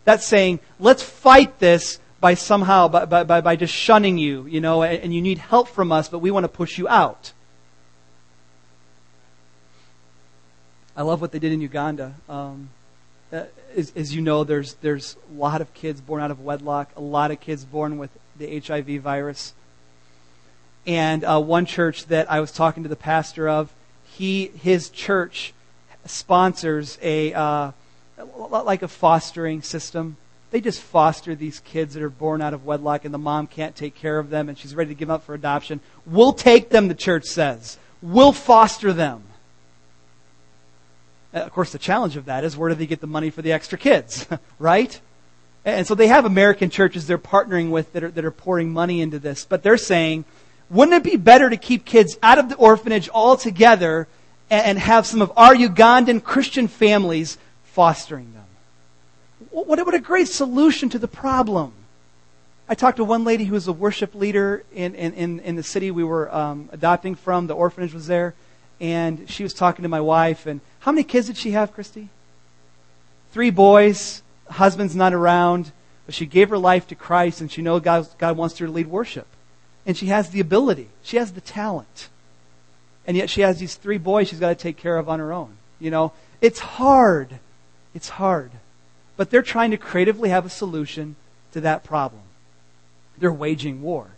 That's 0.05 0.27
saying, 0.27 0.61
let's 0.79 1.03
fight 1.03 1.59
this 1.59 1.99
by 2.27 2.35
somehow, 2.35 2.89
by, 2.89 3.23
by, 3.23 3.41
by 3.41 3.55
just 3.55 3.73
shunning 3.73 4.19
you, 4.19 4.47
you 4.47 4.61
know, 4.61 4.83
and, 4.83 5.15
you 5.15 5.23
need 5.23 5.39
help 5.39 5.69
from 5.69 5.93
us, 5.93 6.09
but 6.09 6.19
we 6.19 6.33
want 6.33 6.43
to 6.43 6.49
push 6.49 6.77
you 6.77 6.89
out. 6.89 7.33
I 10.97 11.03
love 11.03 11.21
what 11.21 11.31
they 11.31 11.39
did 11.39 11.53
in 11.53 11.61
Uganda. 11.61 12.15
Um, 12.29 12.71
uh, 13.33 13.45
as, 13.77 13.93
as, 13.95 14.12
you 14.12 14.23
know, 14.23 14.43
there's 14.43 14.75
there's 14.83 15.15
a 15.31 15.35
lot 15.35 15.61
of 15.61 15.73
kids 15.73 16.01
born 16.01 16.21
out 16.21 16.33
of 16.33 16.41
wedlock, 16.41 16.91
a 16.97 17.01
lot 17.01 17.31
of 17.31 17.39
kids 17.39 17.65
born 17.65 17.97
with 17.97 18.11
the 18.37 18.59
HIV 18.59 19.03
virus. 19.03 19.55
And 20.85 21.23
uh, 21.23 21.41
one 21.41 21.65
church 21.65 22.07
that 22.07 22.29
I 22.29 22.41
was 22.41 22.51
talking 22.51 22.83
to 22.83 22.89
the 22.89 22.97
pastor 22.97 23.49
of, 23.49 23.73
he 24.05 24.49
his 24.49 24.91
church 24.91 25.55
sponsors 26.07 26.99
a 27.01 27.33
uh, 27.35 27.71
like 28.19 28.83
a 28.83 28.89
fostering 28.89 29.62
system. 29.62 30.17
They 30.51 30.61
just 30.61 30.81
foster 30.81 31.35
these 31.35 31.61
kids 31.61 31.95
that 31.95 32.03
are 32.03 32.11
born 32.11 32.41
out 32.41 32.55
of 32.55 32.65
wedlock, 32.65 33.05
and 33.05 33.13
the 33.13 33.19
mom 33.19 33.47
can't 33.47 33.75
take 33.75 33.95
care 33.95 34.19
of 34.19 34.31
them, 34.31 34.49
and 34.49 34.57
she's 34.57 34.75
ready 34.75 34.89
to 34.89 34.95
give 34.95 35.11
up 35.11 35.25
for 35.25 35.35
adoption. 35.35 35.81
We'll 36.07 36.33
take 36.33 36.71
them, 36.71 36.89
the 36.89 36.95
church 36.95 37.25
says. 37.25 37.79
We'll 38.01 38.33
foster 38.33 38.93
them. 38.93 39.25
Uh, 41.35 41.41
of 41.41 41.53
course, 41.53 41.73
the 41.73 41.79
challenge 41.79 42.17
of 42.17 42.27
that 42.27 42.45
is 42.45 42.57
where 42.57 42.69
do 42.69 42.77
they 42.77 42.87
get 42.87 43.01
the 43.01 43.07
money 43.07 43.31
for 43.31 43.43
the 43.43 43.53
extra 43.53 43.77
kids, 43.77 44.27
right? 44.59 44.99
And 45.65 45.85
so 45.85 45.97
they 45.97 46.07
have 46.07 46.25
American 46.25 46.71
churches 46.71 47.07
they're 47.07 47.19
partnering 47.19 47.71
with 47.71 47.93
that 47.93 48.05
are, 48.05 48.11
that 48.13 48.25
are 48.25 48.31
pouring 48.31 48.73
money 48.73 49.01
into 49.01 49.19
this. 49.19 49.45
But 49.45 49.65
they're 49.65 49.77
saying, 49.77 50.25
wouldn't 50.71 50.97
it 50.97 51.11
be 51.11 51.17
better 51.17 51.51
to 51.51 51.57
keep 51.57 51.85
kids 51.85 52.17
out 52.23 52.39
of 52.39 52.49
the 52.49 52.55
orphanage 52.55 53.09
altogether 53.09 54.07
and 54.49 54.79
have 54.79 55.07
some 55.07 55.23
of 55.23 55.33
our 55.37 55.55
Ugandan 55.55 56.23
Christian 56.23 56.69
families 56.69 57.37
fostering 57.65 58.33
them? 58.33 58.36
What, 59.64 59.87
what 59.87 59.95
a 59.95 60.01
great 60.01 60.29
solution 60.29 60.90
to 60.90 60.99
the 60.99 61.09
problem. 61.09 61.73
I 62.69 62.75
talked 62.75 62.99
to 62.99 63.05
one 63.05 63.25
lady 63.25 63.45
who 63.45 63.55
was 63.55 63.66
a 63.69 63.73
worship 63.73 64.14
leader 64.14 64.64
in, 64.71 64.95
in, 64.95 65.40
in 65.40 65.57
the 65.57 65.62
city 65.62 65.90
we 65.90 66.05
were 66.05 66.33
um, 66.35 66.69
adopting 66.73 67.14
from. 67.14 67.47
The 67.47 67.55
orphanage 67.55 67.95
was 67.95 68.07
there. 68.07 68.35
And 68.83 69.31
she 69.31 69.42
was 69.42 69.55
talking 69.55 69.85
to 69.85 69.88
my 69.88 70.03
wife, 70.03 70.45
and 70.45 70.61
how 70.81 70.92
many 70.92 71.05
kids 71.05 71.29
did 71.29 71.38
she 71.38 71.53
have, 71.53 71.73
Christy? 71.73 72.11
Three 73.33 73.49
boys. 73.49 74.23
Husband's 74.51 74.95
not 74.95 75.14
around. 75.14 75.73
But 76.05 76.14
she 76.14 76.27
gave 76.27 76.51
her 76.51 76.59
life 76.59 76.87
to 76.88 76.95
Christ, 76.95 77.40
and 77.40 77.51
she 77.51 77.62
knows 77.62 77.81
God, 77.81 78.07
God 78.19 78.37
wants 78.37 78.59
her 78.59 78.66
to 78.66 78.73
lead 78.73 78.88
worship. 78.88 79.27
And 79.87 79.97
she 79.97 80.07
has 80.09 80.29
the 80.29 80.40
ability. 80.40 80.88
She 81.03 81.16
has 81.16 81.33
the 81.33 81.40
talent. 81.40 82.11
And 83.07 83.16
yet 83.16 83.31
she 83.31 83.40
has 83.40 83.59
these 83.59 83.77
three 83.77 83.97
boys 83.97 84.29
she's 84.29 84.38
got 84.38 84.51
to 84.51 84.55
take 84.55 84.77
care 84.77 84.99
of 84.99 85.09
on 85.09 85.19
her 85.19 85.33
own. 85.33 85.57
You 85.81 85.90
know, 85.90 86.12
it's 86.42 86.59
hard. 86.59 87.38
It's 87.95 88.11
hard. 88.11 88.51
But 89.17 89.31
they're 89.31 89.43
trying 89.43 89.71
to 89.71 89.77
creatively 89.77 90.29
have 90.29 90.45
a 90.45 90.51
solution 90.51 91.17
to 91.53 91.61
that 91.63 91.85
problem. 91.85 92.23
They're 93.19 93.33
waging 93.33 93.83
war. 93.83 94.09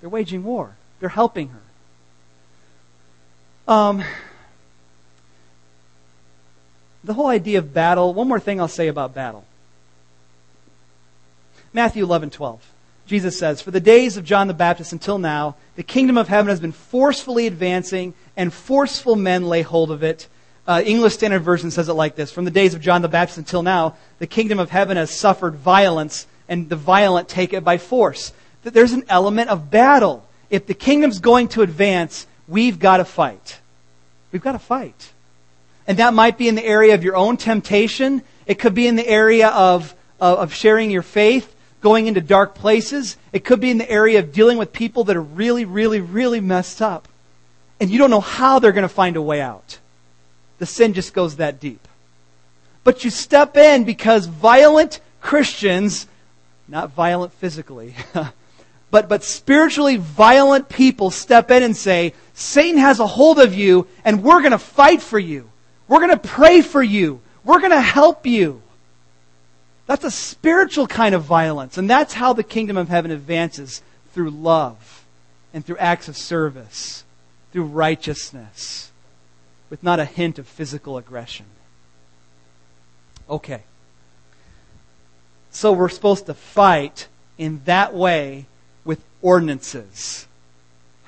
They're 0.00 0.08
waging 0.08 0.44
war. 0.44 0.76
They're 0.98 1.10
helping 1.10 1.50
her. 1.50 3.72
Um, 3.72 4.02
the 7.04 7.14
whole 7.14 7.28
idea 7.28 7.58
of 7.58 7.72
battle, 7.72 8.14
one 8.14 8.28
more 8.28 8.40
thing 8.40 8.60
I'll 8.60 8.68
say 8.68 8.88
about 8.88 9.14
battle. 9.14 9.44
Matthew 11.72 12.04
11, 12.04 12.30
12. 12.30 12.72
Jesus 13.06 13.38
says, 13.38 13.60
For 13.60 13.70
the 13.70 13.80
days 13.80 14.16
of 14.16 14.24
John 14.24 14.48
the 14.48 14.54
Baptist 14.54 14.92
until 14.92 15.18
now, 15.18 15.56
the 15.76 15.82
kingdom 15.82 16.18
of 16.18 16.28
heaven 16.28 16.48
has 16.48 16.60
been 16.60 16.72
forcefully 16.72 17.46
advancing, 17.46 18.14
and 18.36 18.52
forceful 18.52 19.16
men 19.16 19.46
lay 19.46 19.62
hold 19.62 19.90
of 19.90 20.02
it. 20.02 20.28
Uh, 20.66 20.82
English 20.84 21.14
Standard 21.14 21.40
Version 21.40 21.70
says 21.70 21.88
it 21.88 21.94
like 21.94 22.16
this 22.16 22.30
From 22.30 22.44
the 22.44 22.50
days 22.50 22.74
of 22.74 22.80
John 22.80 23.02
the 23.02 23.08
Baptist 23.08 23.38
until 23.38 23.62
now, 23.62 23.96
the 24.18 24.26
kingdom 24.26 24.58
of 24.58 24.70
heaven 24.70 24.96
has 24.96 25.10
suffered 25.10 25.54
violence, 25.56 26.26
and 26.48 26.68
the 26.68 26.76
violent 26.76 27.28
take 27.28 27.52
it 27.52 27.64
by 27.64 27.78
force. 27.78 28.32
There's 28.62 28.92
an 28.92 29.04
element 29.08 29.50
of 29.50 29.70
battle. 29.70 30.26
If 30.50 30.66
the 30.66 30.74
kingdom's 30.74 31.18
going 31.18 31.48
to 31.48 31.62
advance, 31.62 32.26
we've 32.46 32.78
got 32.78 32.98
to 32.98 33.04
fight. 33.04 33.60
We've 34.32 34.42
got 34.42 34.52
to 34.52 34.58
fight. 34.58 35.12
And 35.86 35.98
that 35.98 36.14
might 36.14 36.38
be 36.38 36.46
in 36.46 36.54
the 36.54 36.64
area 36.64 36.94
of 36.94 37.02
your 37.02 37.16
own 37.16 37.36
temptation. 37.36 38.22
It 38.46 38.58
could 38.58 38.74
be 38.74 38.86
in 38.86 38.96
the 38.96 39.08
area 39.08 39.48
of, 39.48 39.92
of, 40.20 40.38
of 40.38 40.54
sharing 40.54 40.90
your 40.90 41.02
faith, 41.02 41.52
going 41.80 42.06
into 42.06 42.20
dark 42.20 42.54
places. 42.54 43.16
It 43.32 43.44
could 43.44 43.58
be 43.60 43.70
in 43.70 43.78
the 43.78 43.90
area 43.90 44.20
of 44.20 44.32
dealing 44.32 44.56
with 44.56 44.72
people 44.72 45.02
that 45.04 45.16
are 45.16 45.22
really, 45.22 45.64
really, 45.64 46.00
really 46.00 46.40
messed 46.40 46.80
up. 46.80 47.08
And 47.80 47.90
you 47.90 47.98
don't 47.98 48.10
know 48.10 48.20
how 48.20 48.60
they're 48.60 48.70
going 48.70 48.82
to 48.82 48.88
find 48.88 49.16
a 49.16 49.22
way 49.22 49.40
out. 49.40 49.79
The 50.60 50.66
sin 50.66 50.92
just 50.92 51.14
goes 51.14 51.36
that 51.36 51.58
deep. 51.58 51.88
But 52.84 53.02
you 53.02 53.10
step 53.10 53.56
in 53.56 53.84
because 53.84 54.26
violent 54.26 55.00
Christians, 55.22 56.06
not 56.68 56.90
violent 56.92 57.32
physically, 57.32 57.94
but, 58.90 59.08
but 59.08 59.24
spiritually 59.24 59.96
violent 59.96 60.68
people 60.68 61.10
step 61.10 61.50
in 61.50 61.62
and 61.62 61.74
say, 61.74 62.12
Satan 62.34 62.78
has 62.78 63.00
a 63.00 63.06
hold 63.06 63.38
of 63.38 63.54
you 63.54 63.88
and 64.04 64.22
we're 64.22 64.40
going 64.40 64.52
to 64.52 64.58
fight 64.58 65.00
for 65.00 65.18
you. 65.18 65.50
We're 65.88 66.00
going 66.00 66.10
to 66.10 66.28
pray 66.28 66.60
for 66.60 66.82
you. 66.82 67.20
We're 67.42 67.60
going 67.60 67.70
to 67.70 67.80
help 67.80 68.26
you. 68.26 68.60
That's 69.86 70.04
a 70.04 70.10
spiritual 70.10 70.86
kind 70.86 71.14
of 71.14 71.22
violence. 71.22 71.78
And 71.78 71.88
that's 71.88 72.12
how 72.12 72.34
the 72.34 72.44
kingdom 72.44 72.76
of 72.76 72.90
heaven 72.90 73.10
advances 73.10 73.82
through 74.12 74.30
love 74.30 75.04
and 75.54 75.64
through 75.64 75.78
acts 75.78 76.06
of 76.06 76.18
service, 76.18 77.02
through 77.50 77.64
righteousness, 77.64 78.89
with 79.70 79.82
not 79.82 79.98
a 80.00 80.04
hint 80.04 80.38
of 80.38 80.46
physical 80.46 80.98
aggression. 80.98 81.46
Okay. 83.28 83.62
So 85.50 85.72
we're 85.72 85.88
supposed 85.88 86.26
to 86.26 86.34
fight 86.34 87.08
in 87.38 87.62
that 87.64 87.94
way 87.94 88.46
with 88.84 89.02
ordinances. 89.22 90.26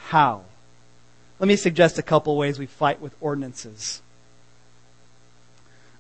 How? 0.07 0.45
Let 1.39 1.49
me 1.49 1.57
suggest 1.57 1.99
a 1.99 2.03
couple 2.03 2.37
ways 2.37 2.59
we 2.59 2.67
fight 2.67 3.01
with 3.01 3.15
ordinances. 3.21 4.01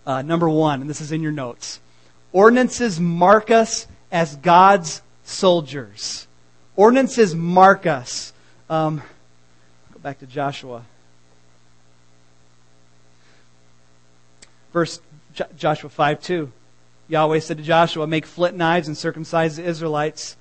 Uh, 0.07 0.22
number 0.22 0.48
one, 0.48 0.81
and 0.81 0.88
this 0.88 1.01
is 1.01 1.12
in 1.12 1.20
your 1.20 1.33
notes 1.33 1.81
ordinances 2.33 2.98
mark 2.98 3.51
us 3.51 3.87
as 4.11 4.37
God's 4.37 5.03
soldiers. 5.25 6.27
Ordinances 6.77 7.35
mark 7.35 7.87
us. 7.87 8.33
Um, 8.68 9.03
go 9.92 9.98
back 10.01 10.18
to 10.20 10.27
Joshua. 10.27 10.85
J- 14.72 15.44
Joshua 15.56 15.90
5 15.90 16.22
2. 16.22 16.52
Yahweh 17.08 17.40
said 17.40 17.58
to 17.58 17.62
Joshua, 17.62 18.06
Make 18.06 18.26
flint 18.26 18.56
knives 18.56 18.88
and 18.88 18.96
circumcise 18.96 19.56
the 19.56 19.64
Israelites. 19.64 20.37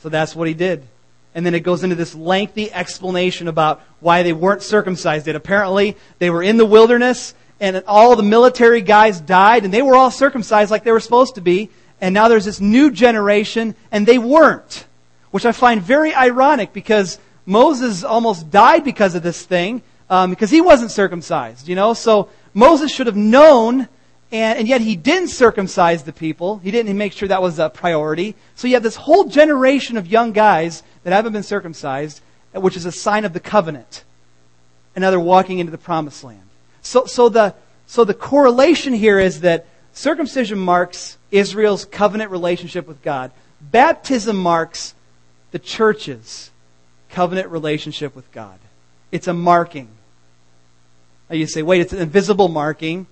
So 0.00 0.08
that's 0.08 0.34
what 0.34 0.48
he 0.48 0.54
did. 0.54 0.86
And 1.34 1.44
then 1.44 1.54
it 1.54 1.60
goes 1.60 1.84
into 1.84 1.94
this 1.94 2.14
lengthy 2.14 2.72
explanation 2.72 3.48
about 3.48 3.82
why 4.00 4.22
they 4.22 4.32
weren't 4.32 4.62
circumcised 4.62 5.26
yet. 5.26 5.36
Apparently, 5.36 5.96
they 6.18 6.30
were 6.30 6.42
in 6.42 6.56
the 6.56 6.66
wilderness 6.66 7.34
and 7.60 7.82
all 7.86 8.16
the 8.16 8.22
military 8.22 8.80
guys 8.80 9.20
died 9.20 9.64
and 9.64 9.74
they 9.74 9.82
were 9.82 9.96
all 9.96 10.10
circumcised 10.10 10.70
like 10.70 10.84
they 10.84 10.92
were 10.92 11.00
supposed 11.00 11.34
to 11.34 11.40
be. 11.40 11.70
And 12.00 12.14
now 12.14 12.28
there's 12.28 12.44
this 12.44 12.60
new 12.60 12.90
generation 12.90 13.74
and 13.90 14.06
they 14.06 14.18
weren't. 14.18 14.86
Which 15.30 15.44
I 15.44 15.52
find 15.52 15.82
very 15.82 16.14
ironic 16.14 16.72
because 16.72 17.18
Moses 17.44 18.04
almost 18.04 18.50
died 18.50 18.84
because 18.84 19.14
of 19.14 19.22
this 19.22 19.44
thing, 19.44 19.82
um, 20.08 20.30
because 20.30 20.50
he 20.50 20.60
wasn't 20.60 20.90
circumcised, 20.90 21.68
you 21.68 21.74
know? 21.74 21.92
So 21.94 22.30
Moses 22.54 22.92
should 22.92 23.06
have 23.06 23.16
known 23.16 23.88
and, 24.30 24.58
and, 24.58 24.68
yet 24.68 24.82
he 24.82 24.94
didn't 24.94 25.28
circumcise 25.28 26.02
the 26.02 26.12
people. 26.12 26.58
He 26.58 26.70
didn't 26.70 26.96
make 26.98 27.12
sure 27.12 27.28
that 27.28 27.40
was 27.40 27.58
a 27.58 27.70
priority. 27.70 28.34
So 28.56 28.68
you 28.68 28.74
have 28.74 28.82
this 28.82 28.96
whole 28.96 29.24
generation 29.24 29.96
of 29.96 30.06
young 30.06 30.32
guys 30.32 30.82
that 31.02 31.14
haven't 31.14 31.32
been 31.32 31.42
circumcised, 31.42 32.20
which 32.52 32.76
is 32.76 32.84
a 32.84 32.92
sign 32.92 33.24
of 33.24 33.32
the 33.32 33.40
covenant. 33.40 34.04
And 34.94 35.02
now 35.02 35.10
they're 35.10 35.20
walking 35.20 35.60
into 35.60 35.72
the 35.72 35.78
promised 35.78 36.24
land. 36.24 36.42
So, 36.82 37.06
so, 37.06 37.30
the, 37.30 37.54
so 37.86 38.04
the 38.04 38.14
correlation 38.14 38.92
here 38.92 39.18
is 39.18 39.40
that 39.40 39.66
circumcision 39.92 40.58
marks 40.58 41.16
Israel's 41.30 41.86
covenant 41.86 42.30
relationship 42.30 42.86
with 42.86 43.00
God. 43.02 43.30
Baptism 43.60 44.36
marks 44.36 44.94
the 45.52 45.58
church's 45.58 46.50
covenant 47.08 47.48
relationship 47.48 48.14
with 48.14 48.30
God. 48.32 48.58
It's 49.10 49.26
a 49.26 49.32
marking. 49.32 49.88
Now 51.28 51.36
you 51.36 51.46
say, 51.46 51.62
wait, 51.62 51.80
it's 51.80 51.92
an 51.92 52.00
invisible 52.00 52.48
marking. 52.48 53.06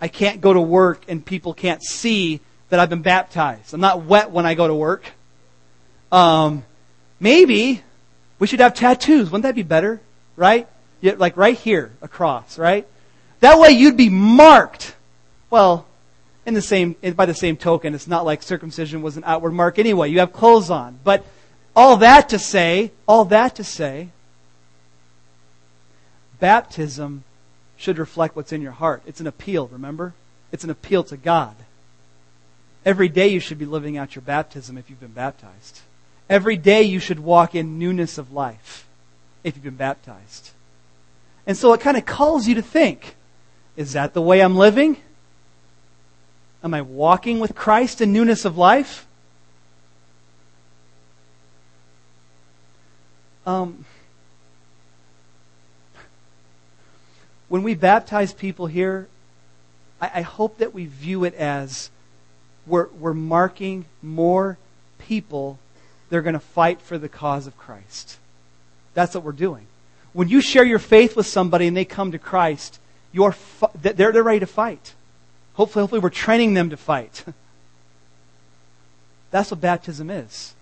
I 0.00 0.08
can't 0.08 0.40
go 0.40 0.52
to 0.52 0.60
work 0.60 1.04
and 1.08 1.24
people 1.24 1.54
can't 1.54 1.82
see 1.82 2.40
that 2.68 2.80
I've 2.80 2.90
been 2.90 3.02
baptized. 3.02 3.72
I'm 3.72 3.80
not 3.80 4.04
wet 4.04 4.30
when 4.30 4.46
I 4.46 4.54
go 4.54 4.66
to 4.66 4.74
work. 4.74 5.04
Um, 6.10 6.64
maybe 7.20 7.82
we 8.38 8.46
should 8.46 8.60
have 8.60 8.74
tattoos. 8.74 9.30
Wouldn't 9.30 9.44
that 9.44 9.54
be 9.54 9.62
better? 9.62 10.00
Right? 10.36 10.68
Yeah, 11.00 11.14
like 11.16 11.36
right 11.36 11.56
here 11.56 11.92
across, 12.02 12.58
right? 12.58 12.86
That 13.40 13.58
way 13.58 13.70
you'd 13.70 13.96
be 13.96 14.08
marked. 14.08 14.96
Well, 15.50 15.86
in 16.46 16.54
the 16.54 16.62
same, 16.62 16.96
by 17.14 17.26
the 17.26 17.34
same 17.34 17.56
token, 17.56 17.94
it's 17.94 18.08
not 18.08 18.24
like 18.24 18.42
circumcision 18.42 19.02
was 19.02 19.16
an 19.16 19.24
outward 19.26 19.52
mark 19.52 19.78
anyway. 19.78 20.10
You 20.10 20.20
have 20.20 20.32
clothes 20.32 20.70
on. 20.70 20.98
But 21.04 21.24
all 21.76 21.98
that 21.98 22.30
to 22.30 22.38
say, 22.38 22.92
all 23.06 23.24
that 23.26 23.56
to 23.56 23.64
say, 23.64 24.08
baptism 26.40 27.24
should 27.76 27.98
reflect 27.98 28.36
what's 28.36 28.52
in 28.52 28.62
your 28.62 28.72
heart. 28.72 29.02
It's 29.06 29.20
an 29.20 29.26
appeal, 29.26 29.68
remember? 29.68 30.14
It's 30.52 30.64
an 30.64 30.70
appeal 30.70 31.04
to 31.04 31.16
God. 31.16 31.56
Every 32.84 33.08
day 33.08 33.28
you 33.28 33.40
should 33.40 33.58
be 33.58 33.64
living 33.64 33.96
out 33.96 34.14
your 34.14 34.22
baptism 34.22 34.76
if 34.76 34.90
you've 34.90 35.00
been 35.00 35.08
baptized. 35.12 35.80
Every 36.28 36.56
day 36.56 36.82
you 36.82 37.00
should 37.00 37.20
walk 37.20 37.54
in 37.54 37.78
newness 37.78 38.18
of 38.18 38.32
life 38.32 38.86
if 39.42 39.54
you've 39.56 39.64
been 39.64 39.76
baptized. 39.76 40.50
And 41.46 41.56
so 41.56 41.72
it 41.72 41.80
kind 41.80 41.96
of 41.96 42.06
calls 42.06 42.46
you 42.46 42.54
to 42.54 42.62
think 42.62 43.16
is 43.76 43.94
that 43.94 44.14
the 44.14 44.22
way 44.22 44.40
I'm 44.40 44.56
living? 44.56 44.98
Am 46.62 46.72
I 46.72 46.82
walking 46.82 47.40
with 47.40 47.54
Christ 47.54 48.00
in 48.00 48.12
newness 48.12 48.44
of 48.44 48.56
life? 48.56 49.06
Um, 53.46 53.84
when 57.48 57.62
we 57.62 57.74
baptize 57.74 58.32
people 58.32 58.66
here, 58.66 59.08
I, 60.00 60.10
I 60.16 60.20
hope 60.22 60.58
that 60.58 60.74
we 60.74 60.86
view 60.86 61.24
it 61.24 61.34
as 61.34 61.90
we're, 62.66 62.88
we're 62.98 63.14
marking 63.14 63.84
more 64.02 64.58
people 64.98 65.58
that 66.08 66.16
are 66.16 66.22
going 66.22 66.34
to 66.34 66.40
fight 66.40 66.80
for 66.80 66.98
the 66.98 67.08
cause 67.08 67.46
of 67.46 67.56
Christ. 67.56 68.18
That's 68.94 69.14
what 69.14 69.24
we're 69.24 69.32
doing. 69.32 69.66
When 70.12 70.28
you 70.28 70.40
share 70.40 70.64
your 70.64 70.78
faith 70.78 71.16
with 71.16 71.26
somebody 71.26 71.66
and 71.66 71.76
they 71.76 71.84
come 71.84 72.12
to 72.12 72.18
Christ, 72.18 72.78
you're, 73.12 73.34
they're, 73.80 74.12
they're 74.12 74.22
ready 74.22 74.40
to 74.40 74.46
fight. 74.46 74.94
Hopefully, 75.54 75.82
hopefully, 75.82 76.00
we're 76.00 76.10
training 76.10 76.54
them 76.54 76.70
to 76.70 76.76
fight. 76.76 77.24
That's 79.30 79.50
what 79.50 79.60
baptism 79.60 80.10
is. 80.10 80.54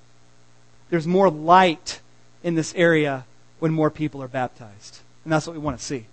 There's 0.90 1.06
more 1.06 1.30
light 1.30 2.00
in 2.42 2.54
this 2.54 2.74
area 2.74 3.24
when 3.58 3.72
more 3.72 3.90
people 3.90 4.22
are 4.22 4.28
baptized. 4.28 5.00
And 5.24 5.32
that's 5.32 5.46
what 5.46 5.54
we 5.54 5.60
want 5.60 5.78
to 5.78 5.84
see. 5.84 6.06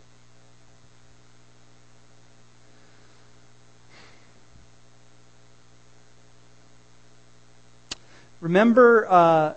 Remember 8.42 9.08
uh, 9.10 9.54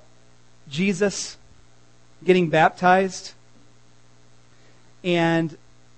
Jesus 0.68 1.37
getting 2.25 2.49
baptized? 2.49 3.33
And 5.05 5.57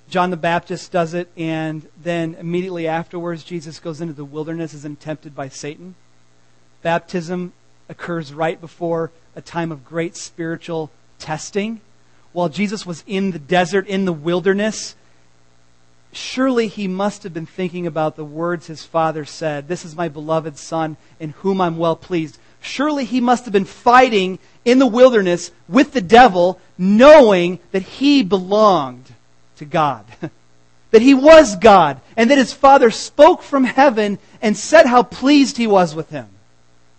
John 0.08 0.30
the 0.30 0.36
Baptist 0.36 0.92
does 0.92 1.14
it, 1.14 1.30
and 1.36 1.88
then 2.02 2.36
immediately 2.38 2.86
afterwards, 2.86 3.42
Jesus 3.42 3.80
goes 3.80 4.00
into 4.00 4.12
the 4.12 4.24
wilderness 4.24 4.74
is 4.74 4.86
tempted 5.00 5.34
by 5.34 5.48
Satan. 5.48 5.94
Baptism 6.82 7.52
occurs 7.88 8.32
right 8.32 8.60
before 8.60 9.10
a 9.34 9.40
time 9.40 9.72
of 9.72 9.84
great 9.84 10.16
spiritual 10.16 10.90
testing. 11.18 11.80
While 12.32 12.48
Jesus 12.48 12.84
was 12.84 13.02
in 13.06 13.30
the 13.30 13.38
desert, 13.38 13.86
in 13.86 14.04
the 14.04 14.12
wilderness, 14.12 14.94
surely 16.12 16.68
he 16.68 16.86
must 16.86 17.22
have 17.22 17.32
been 17.32 17.46
thinking 17.46 17.86
about 17.86 18.16
the 18.16 18.24
words 18.24 18.66
his 18.66 18.84
father 18.84 19.24
said 19.24 19.68
This 19.68 19.84
is 19.84 19.96
my 19.96 20.08
beloved 20.08 20.58
Son, 20.58 20.96
in 21.18 21.30
whom 21.30 21.60
I'm 21.60 21.76
well 21.76 21.96
pleased. 21.96 22.38
Surely 22.64 23.04
he 23.04 23.20
must 23.20 23.44
have 23.44 23.52
been 23.52 23.66
fighting 23.66 24.38
in 24.64 24.78
the 24.78 24.86
wilderness 24.86 25.50
with 25.68 25.92
the 25.92 26.00
devil, 26.00 26.58
knowing 26.78 27.58
that 27.72 27.82
he 27.82 28.22
belonged 28.22 29.04
to 29.56 29.66
God. 29.66 30.06
that 30.90 31.02
he 31.02 31.12
was 31.12 31.56
God, 31.56 32.00
and 32.16 32.30
that 32.30 32.38
his 32.38 32.54
father 32.54 32.90
spoke 32.90 33.42
from 33.42 33.64
heaven 33.64 34.18
and 34.40 34.56
said 34.56 34.86
how 34.86 35.02
pleased 35.02 35.58
he 35.58 35.66
was 35.66 35.94
with 35.94 36.08
him. 36.08 36.26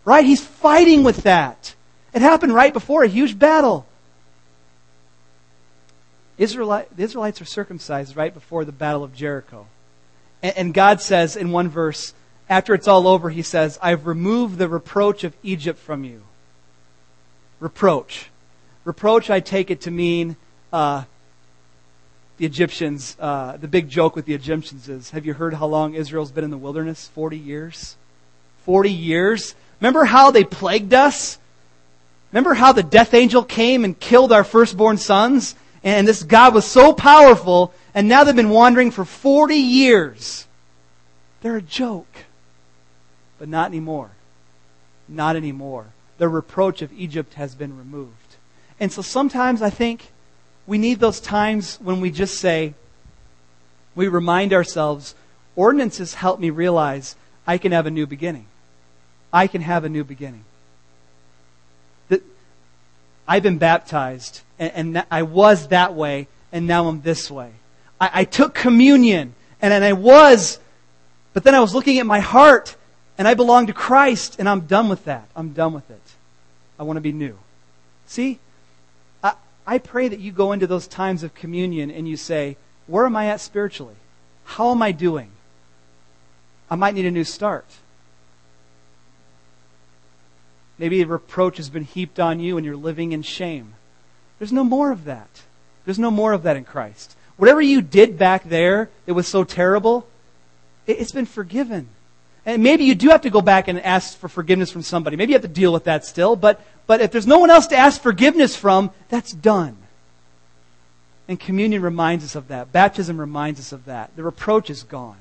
Right? 0.05 0.23
He's 0.23 0.45
fighting 0.45 1.03
with 1.03 1.23
that. 1.23 1.73
It 2.13 2.21
happened 2.21 2.53
right 2.53 2.71
before 2.71 3.03
a 3.03 3.07
huge 3.07 3.39
battle. 3.39 3.87
Israelite, 6.37 6.95
the 6.95 7.03
Israelites 7.03 7.41
are 7.41 7.45
circumcised 7.45 8.15
right 8.15 8.33
before 8.33 8.65
the 8.65 8.71
Battle 8.71 9.03
of 9.03 9.15
Jericho. 9.15 9.65
And, 10.43 10.57
and 10.57 10.73
God 10.75 11.01
says 11.01 11.35
in 11.35 11.49
one 11.49 11.69
verse, 11.69 12.13
after 12.49 12.73
it's 12.73 12.87
all 12.87 13.07
over, 13.07 13.29
he 13.29 13.41
says, 13.41 13.79
I've 13.81 14.05
removed 14.05 14.57
the 14.57 14.67
reproach 14.67 15.23
of 15.23 15.35
Egypt 15.41 15.79
from 15.79 16.03
you. 16.03 16.21
Reproach. 17.59 18.29
Reproach, 18.83 19.29
I 19.29 19.39
take 19.39 19.71
it 19.71 19.81
to 19.81 19.91
mean 19.91 20.35
uh, 20.71 21.05
the 22.37 22.45
Egyptians. 22.45 23.17
Uh, 23.19 23.57
the 23.57 23.67
big 23.67 23.89
joke 23.89 24.15
with 24.15 24.25
the 24.25 24.33
Egyptians 24.33 24.87
is 24.87 25.09
have 25.11 25.25
you 25.25 25.33
heard 25.33 25.55
how 25.55 25.65
long 25.65 25.95
Israel's 25.95 26.31
been 26.31 26.43
in 26.43 26.51
the 26.51 26.57
wilderness? 26.57 27.09
40 27.15 27.37
years. 27.37 27.95
40 28.65 28.91
years. 28.91 29.55
Remember 29.79 30.05
how 30.05 30.31
they 30.31 30.43
plagued 30.43 30.93
us? 30.93 31.39
Remember 32.31 32.53
how 32.53 32.73
the 32.73 32.83
death 32.83 33.13
angel 33.13 33.43
came 33.43 33.85
and 33.85 33.99
killed 33.99 34.31
our 34.31 34.43
firstborn 34.43 34.97
sons? 34.97 35.55
And 35.83 36.07
this 36.07 36.23
God 36.23 36.53
was 36.53 36.65
so 36.65 36.93
powerful, 36.93 37.73
and 37.93 38.07
now 38.07 38.23
they've 38.23 38.35
been 38.35 38.49
wandering 38.49 38.91
for 38.91 39.05
40 39.05 39.55
years. 39.55 40.47
They're 41.41 41.57
a 41.57 41.61
joke. 41.61 42.24
But 43.39 43.49
not 43.49 43.67
anymore. 43.67 44.11
Not 45.07 45.35
anymore. 45.35 45.87
The 46.17 46.29
reproach 46.29 46.81
of 46.81 46.93
Egypt 46.93 47.33
has 47.35 47.55
been 47.55 47.77
removed. 47.77 48.35
And 48.79 48.91
so 48.91 49.01
sometimes 49.01 49.61
I 49.61 49.69
think 49.69 50.11
we 50.67 50.77
need 50.77 50.99
those 50.99 51.19
times 51.19 51.77
when 51.81 52.01
we 52.01 52.11
just 52.11 52.39
say, 52.39 52.73
we 53.95 54.07
remind 54.07 54.53
ourselves, 54.53 55.15
ordinances 55.55 56.15
help 56.15 56.39
me 56.39 56.49
realize 56.49 57.15
I 57.47 57.57
can 57.57 57.71
have 57.71 57.85
a 57.85 57.91
new 57.91 58.07
beginning. 58.07 58.47
I 59.31 59.47
can 59.47 59.61
have 59.61 59.83
a 59.83 59.89
new 59.89 60.03
beginning. 60.03 60.43
That 62.09 62.23
I've 63.27 63.43
been 63.43 63.57
baptized, 63.57 64.41
and, 64.57 64.95
and 64.97 65.05
I 65.11 65.23
was 65.23 65.67
that 65.67 65.93
way, 65.93 66.27
and 66.51 66.67
now 66.67 66.87
I'm 66.87 67.01
this 67.01 67.29
way. 67.29 67.51
I, 67.99 68.09
I 68.13 68.23
took 68.23 68.53
communion, 68.53 69.35
and, 69.61 69.73
and 69.73 69.83
I 69.83 69.93
was, 69.93 70.59
but 71.33 71.43
then 71.43 71.55
I 71.55 71.59
was 71.59 71.73
looking 71.73 71.99
at 71.99 72.05
my 72.05 72.19
heart, 72.19 72.75
and 73.17 73.27
I 73.27 73.33
belong 73.33 73.67
to 73.67 73.73
Christ, 73.73 74.35
and 74.39 74.49
I'm 74.49 74.61
done 74.61 74.89
with 74.89 75.05
that. 75.05 75.27
I'm 75.35 75.53
done 75.53 75.73
with 75.73 75.89
it. 75.89 76.01
I 76.77 76.83
want 76.83 76.97
to 76.97 77.01
be 77.01 77.13
new. 77.13 77.37
See? 78.07 78.39
I, 79.23 79.35
I 79.65 79.77
pray 79.77 80.07
that 80.07 80.19
you 80.19 80.31
go 80.31 80.51
into 80.51 80.67
those 80.67 80.87
times 80.87 81.23
of 81.23 81.33
communion 81.33 81.89
and 81.89 82.07
you 82.07 82.17
say, 82.17 82.57
Where 82.87 83.05
am 83.05 83.15
I 83.15 83.27
at 83.27 83.39
spiritually? 83.39 83.95
How 84.43 84.71
am 84.71 84.81
I 84.81 84.91
doing? 84.91 85.31
I 86.69 86.75
might 86.75 86.95
need 86.95 87.05
a 87.05 87.11
new 87.11 87.23
start. 87.23 87.65
Maybe 90.77 91.01
a 91.01 91.05
reproach 91.05 91.57
has 91.57 91.69
been 91.69 91.83
heaped 91.83 92.19
on 92.19 92.39
you 92.39 92.57
and 92.57 92.65
you're 92.65 92.75
living 92.75 93.13
in 93.13 93.21
shame. 93.21 93.75
There's 94.39 94.51
no 94.51 94.63
more 94.63 94.91
of 94.91 95.05
that. 95.05 95.43
There's 95.85 95.99
no 95.99 96.11
more 96.11 96.33
of 96.33 96.43
that 96.43 96.57
in 96.57 96.65
Christ. 96.65 97.15
Whatever 97.37 97.61
you 97.61 97.81
did 97.81 98.17
back 98.17 98.43
there 98.43 98.89
that 99.05 99.13
was 99.13 99.27
so 99.27 99.43
terrible, 99.43 100.07
it's 100.85 101.11
been 101.11 101.25
forgiven. 101.25 101.87
And 102.45 102.61
maybe 102.61 102.83
you 102.83 102.93
do 102.93 103.09
have 103.09 103.21
to 103.21 103.29
go 103.29 103.41
back 103.41 103.67
and 103.67 103.79
ask 103.81 104.17
for 104.17 104.27
forgiveness 104.27 104.71
from 104.71 104.83
somebody. 104.83 105.15
Maybe 105.15 105.31
you 105.31 105.35
have 105.35 105.41
to 105.41 105.47
deal 105.47 105.73
with 105.73 105.85
that 105.85 106.05
still, 106.05 106.35
but 106.35 106.61
but 106.87 107.01
if 107.01 107.11
there's 107.11 107.27
no 107.27 107.39
one 107.39 107.49
else 107.49 107.67
to 107.67 107.75
ask 107.75 108.01
forgiveness 108.01 108.55
from, 108.55 108.91
that's 109.09 109.31
done. 109.31 109.77
And 111.27 111.39
communion 111.39 111.81
reminds 111.81 112.23
us 112.23 112.35
of 112.35 112.49
that. 112.49 112.71
Baptism 112.71 113.19
reminds 113.19 113.59
us 113.59 113.71
of 113.71 113.85
that. 113.85 114.15
The 114.15 114.23
reproach 114.23 114.69
is 114.69 114.83
gone. 114.83 115.17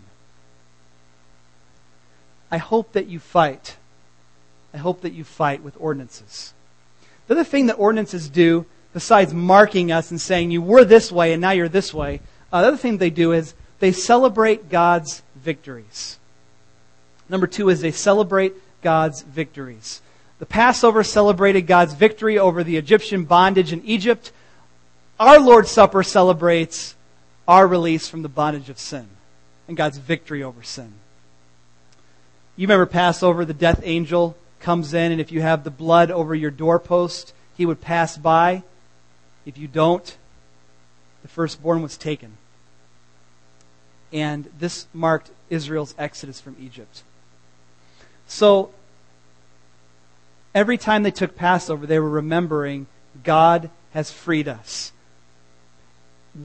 I 2.51 2.59
hope 2.59 2.93
that 2.93 3.07
you 3.07 3.19
fight. 3.19 3.77
I 4.75 4.77
hope 4.77 5.01
that 5.01 5.15
you 5.15 5.25
fight 5.25 5.63
with 5.63 5.77
ordinances. 5.81 6.53
The 7.27 7.35
other 7.35 7.45
thing 7.45 7.67
that 7.67 7.75
ordinances 7.75 8.29
do, 8.29 8.67
besides 8.93 9.33
marking 9.33 9.91
us 9.91 10.11
and 10.11 10.21
saying 10.21 10.51
you 10.51 10.61
were 10.61 10.85
this 10.85 11.11
way 11.11 11.33
and 11.33 11.41
now 11.41 11.53
you're 11.53 11.69
this 11.69 11.95
way, 11.95 12.21
uh, 12.53 12.61
the 12.61 12.69
other 12.69 12.77
thing 12.77 12.99
they 12.99 13.11
do 13.11 13.33
is 13.33 13.55
they 13.79 13.93
celebrate 13.93 14.69
God's 14.69 15.23
victories. 15.35 16.19
Number 17.29 17.47
two 17.47 17.69
is 17.69 17.81
they 17.81 17.93
celebrate 17.93 18.55
God's 18.83 19.23
victories. 19.23 20.03
The 20.39 20.47
Passover 20.47 21.03
celebrated 21.05 21.63
God's 21.63 21.95
victory 21.95 22.39
over 22.39 22.63
the 22.63 22.77
Egyptian 22.77 23.25
bondage 23.25 23.73
in 23.73 23.85
Egypt. 23.85 24.33
Our 25.19 25.41
Lord's 25.41 25.71
Supper 25.71 26.03
celebrates 26.03 26.95
our 27.47 27.67
release 27.67 28.09
from 28.09 28.23
the 28.23 28.29
bondage 28.29 28.69
of 28.69 28.79
sin 28.79 29.09
and 29.69 29.77
God's 29.77 29.99
victory 29.99 30.43
over 30.43 30.63
sin. 30.63 30.93
You 32.57 32.67
remember 32.67 32.87
Passover, 32.87 33.45
the 33.45 33.55
death 33.55 33.81
angel 33.85 34.37
comes 34.61 34.95
in, 34.95 35.13
and 35.13 35.21
if 35.21 35.33
you 35.33 35.41
have 35.41 35.65
the 35.65 35.71
blood 35.71 36.11
over 36.11 36.35
your 36.35 36.51
doorpost, 36.51 37.33
he 37.57 37.67
would 37.67 37.81
pass 37.81 38.17
by. 38.17 38.63
If 39.45 39.59
you 39.59 39.69
don't, 39.69 40.17
the 41.23 41.29
firstborn 41.29 41.83
was 41.83 41.97
taken. 41.97 42.37
And 44.13 44.49
this 44.59 44.87
marked 44.93 45.31
Israel's 45.51 45.95
exodus 45.99 46.41
from 46.41 46.57
Egypt. 46.61 47.03
So, 48.27 48.73
every 50.55 50.79
time 50.79 51.03
they 51.03 51.11
took 51.11 51.37
Passover, 51.37 51.87
they 51.87 51.99
were 51.99 52.11
remembering 52.11 52.87
God 53.23 53.71
has 53.93 54.11
freed 54.11 54.49
us. 54.49 54.93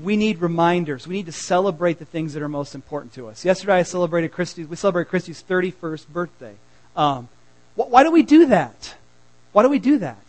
We 0.04 0.18
need 0.18 0.40
reminders. 0.40 1.08
We 1.08 1.16
need 1.16 1.26
to 1.26 1.32
celebrate 1.32 1.98
the 1.98 2.06
things 2.06 2.34
that 2.34 2.44
are 2.44 2.50
most 2.50 2.76
important 2.76 3.14
to 3.14 3.28
us. 3.28 3.44
Yesterday, 3.44 3.74
I 3.74 3.84
celebrated 3.84 4.32
Christy's. 4.32 4.68
We 4.68 4.76
celebrated 4.76 5.10
Christy's 5.10 5.44
31st 5.44 6.08
birthday. 6.08 6.56
Um, 6.96 7.28
wh- 7.76 7.90
why 7.90 8.04
do 8.04 8.12
we 8.12 8.22
do 8.22 8.46
that? 8.48 8.96
Why 9.52 9.64
do 9.64 9.70
we 9.70 9.80
do 9.80 9.98
that? 9.98 10.24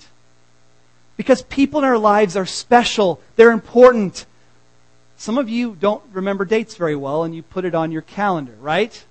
Because 1.18 1.42
people 1.42 1.80
in 1.80 1.84
our 1.84 1.98
lives 1.98 2.36
are 2.36 2.46
special. 2.46 3.20
They're 3.36 3.50
important. 3.50 4.24
Some 5.18 5.36
of 5.36 5.50
you 5.50 5.76
don't 5.78 6.02
remember 6.14 6.46
dates 6.46 6.76
very 6.76 6.96
well, 6.96 7.24
and 7.24 7.34
you 7.34 7.42
put 7.42 7.66
it 7.66 7.74
on 7.74 7.92
your 7.92 8.00
calendar, 8.00 8.54
right? 8.60 9.04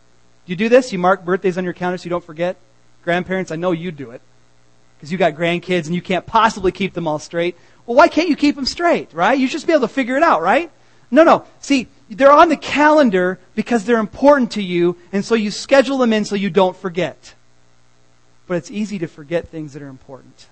You 0.50 0.56
do 0.56 0.68
this? 0.68 0.92
You 0.92 0.98
mark 0.98 1.24
birthdays 1.24 1.60
on 1.60 1.64
your 1.64 1.74
calendar 1.74 2.00
so 2.00 2.06
you 2.06 2.10
don't 2.10 2.24
forget? 2.24 2.58
Grandparents, 3.04 3.52
I 3.52 3.56
know 3.56 3.72
you 3.72 3.92
do 3.92 4.10
it 4.10 4.22
because 4.98 5.12
you 5.12 5.18
got 5.20 5.36
grandkids 5.36 5.86
and 5.86 5.94
you 5.94 6.02
can't 6.02 6.26
possibly 6.26 6.72
keep 6.72 6.96
them 6.96 7.08
all 7.08 7.20
straight. 7.20 7.56
Well, 7.86 7.96
why 7.96 8.08
can't 8.08 8.30
you 8.30 8.36
keep 8.36 8.56
them 8.56 8.66
straight, 8.66 9.14
right? 9.14 9.38
You 9.38 9.48
should 9.48 9.64
be 9.68 9.74
able 9.74 9.82
to 9.82 9.94
figure 9.94 10.18
it 10.18 10.24
out, 10.24 10.42
right? 10.42 10.72
No, 11.12 11.24
no. 11.24 11.46
See, 11.60 11.88
they're 12.10 12.32
on 12.32 12.50
the 12.50 12.58
calendar 12.58 13.38
because 13.54 13.86
they're 13.86 14.00
important 14.00 14.54
to 14.54 14.64
you, 14.64 14.98
and 15.12 15.24
so 15.24 15.36
you 15.36 15.52
schedule 15.52 16.00
them 16.00 16.14
in 16.14 16.26
so 16.26 16.34
you 16.34 16.50
don't 16.50 16.76
forget. 16.76 17.36
But 18.48 18.58
it's 18.58 18.72
easy 18.72 18.98
to 19.00 19.08
forget 19.08 19.50
things 19.50 19.74
that 19.74 19.84
are 19.84 19.88
important. 19.88 20.48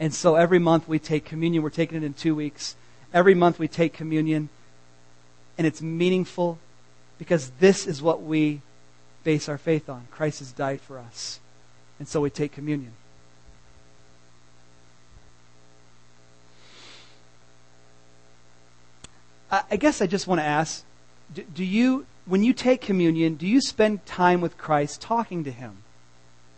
And 0.00 0.12
so 0.12 0.34
every 0.34 0.58
month 0.58 0.88
we 0.88 0.98
take 0.98 1.24
communion. 1.24 1.62
We're 1.62 1.70
taking 1.70 1.98
it 1.98 2.04
in 2.04 2.14
two 2.14 2.34
weeks. 2.34 2.74
Every 3.12 3.36
month 3.36 3.60
we 3.60 3.68
take 3.68 3.92
communion, 3.92 4.48
and 5.56 5.68
it's 5.68 5.80
meaningful 5.80 6.58
because 7.24 7.50
this 7.58 7.86
is 7.86 8.02
what 8.02 8.22
we 8.22 8.60
base 9.24 9.48
our 9.48 9.56
faith 9.56 9.88
on. 9.88 10.06
Christ 10.10 10.40
has 10.40 10.52
died 10.52 10.82
for 10.82 10.98
us. 10.98 11.40
And 11.98 12.06
so 12.06 12.20
we 12.20 12.28
take 12.28 12.52
communion. 12.52 12.92
I 19.70 19.76
guess 19.76 20.02
I 20.02 20.06
just 20.06 20.26
want 20.26 20.40
to 20.40 20.44
ask 20.44 20.84
do 21.54 21.64
you, 21.64 22.04
when 22.26 22.42
you 22.42 22.52
take 22.52 22.82
communion, 22.82 23.36
do 23.36 23.46
you 23.46 23.60
spend 23.60 24.04
time 24.04 24.40
with 24.40 24.58
Christ 24.58 25.00
talking 25.00 25.44
to 25.44 25.50
Him? 25.50 25.78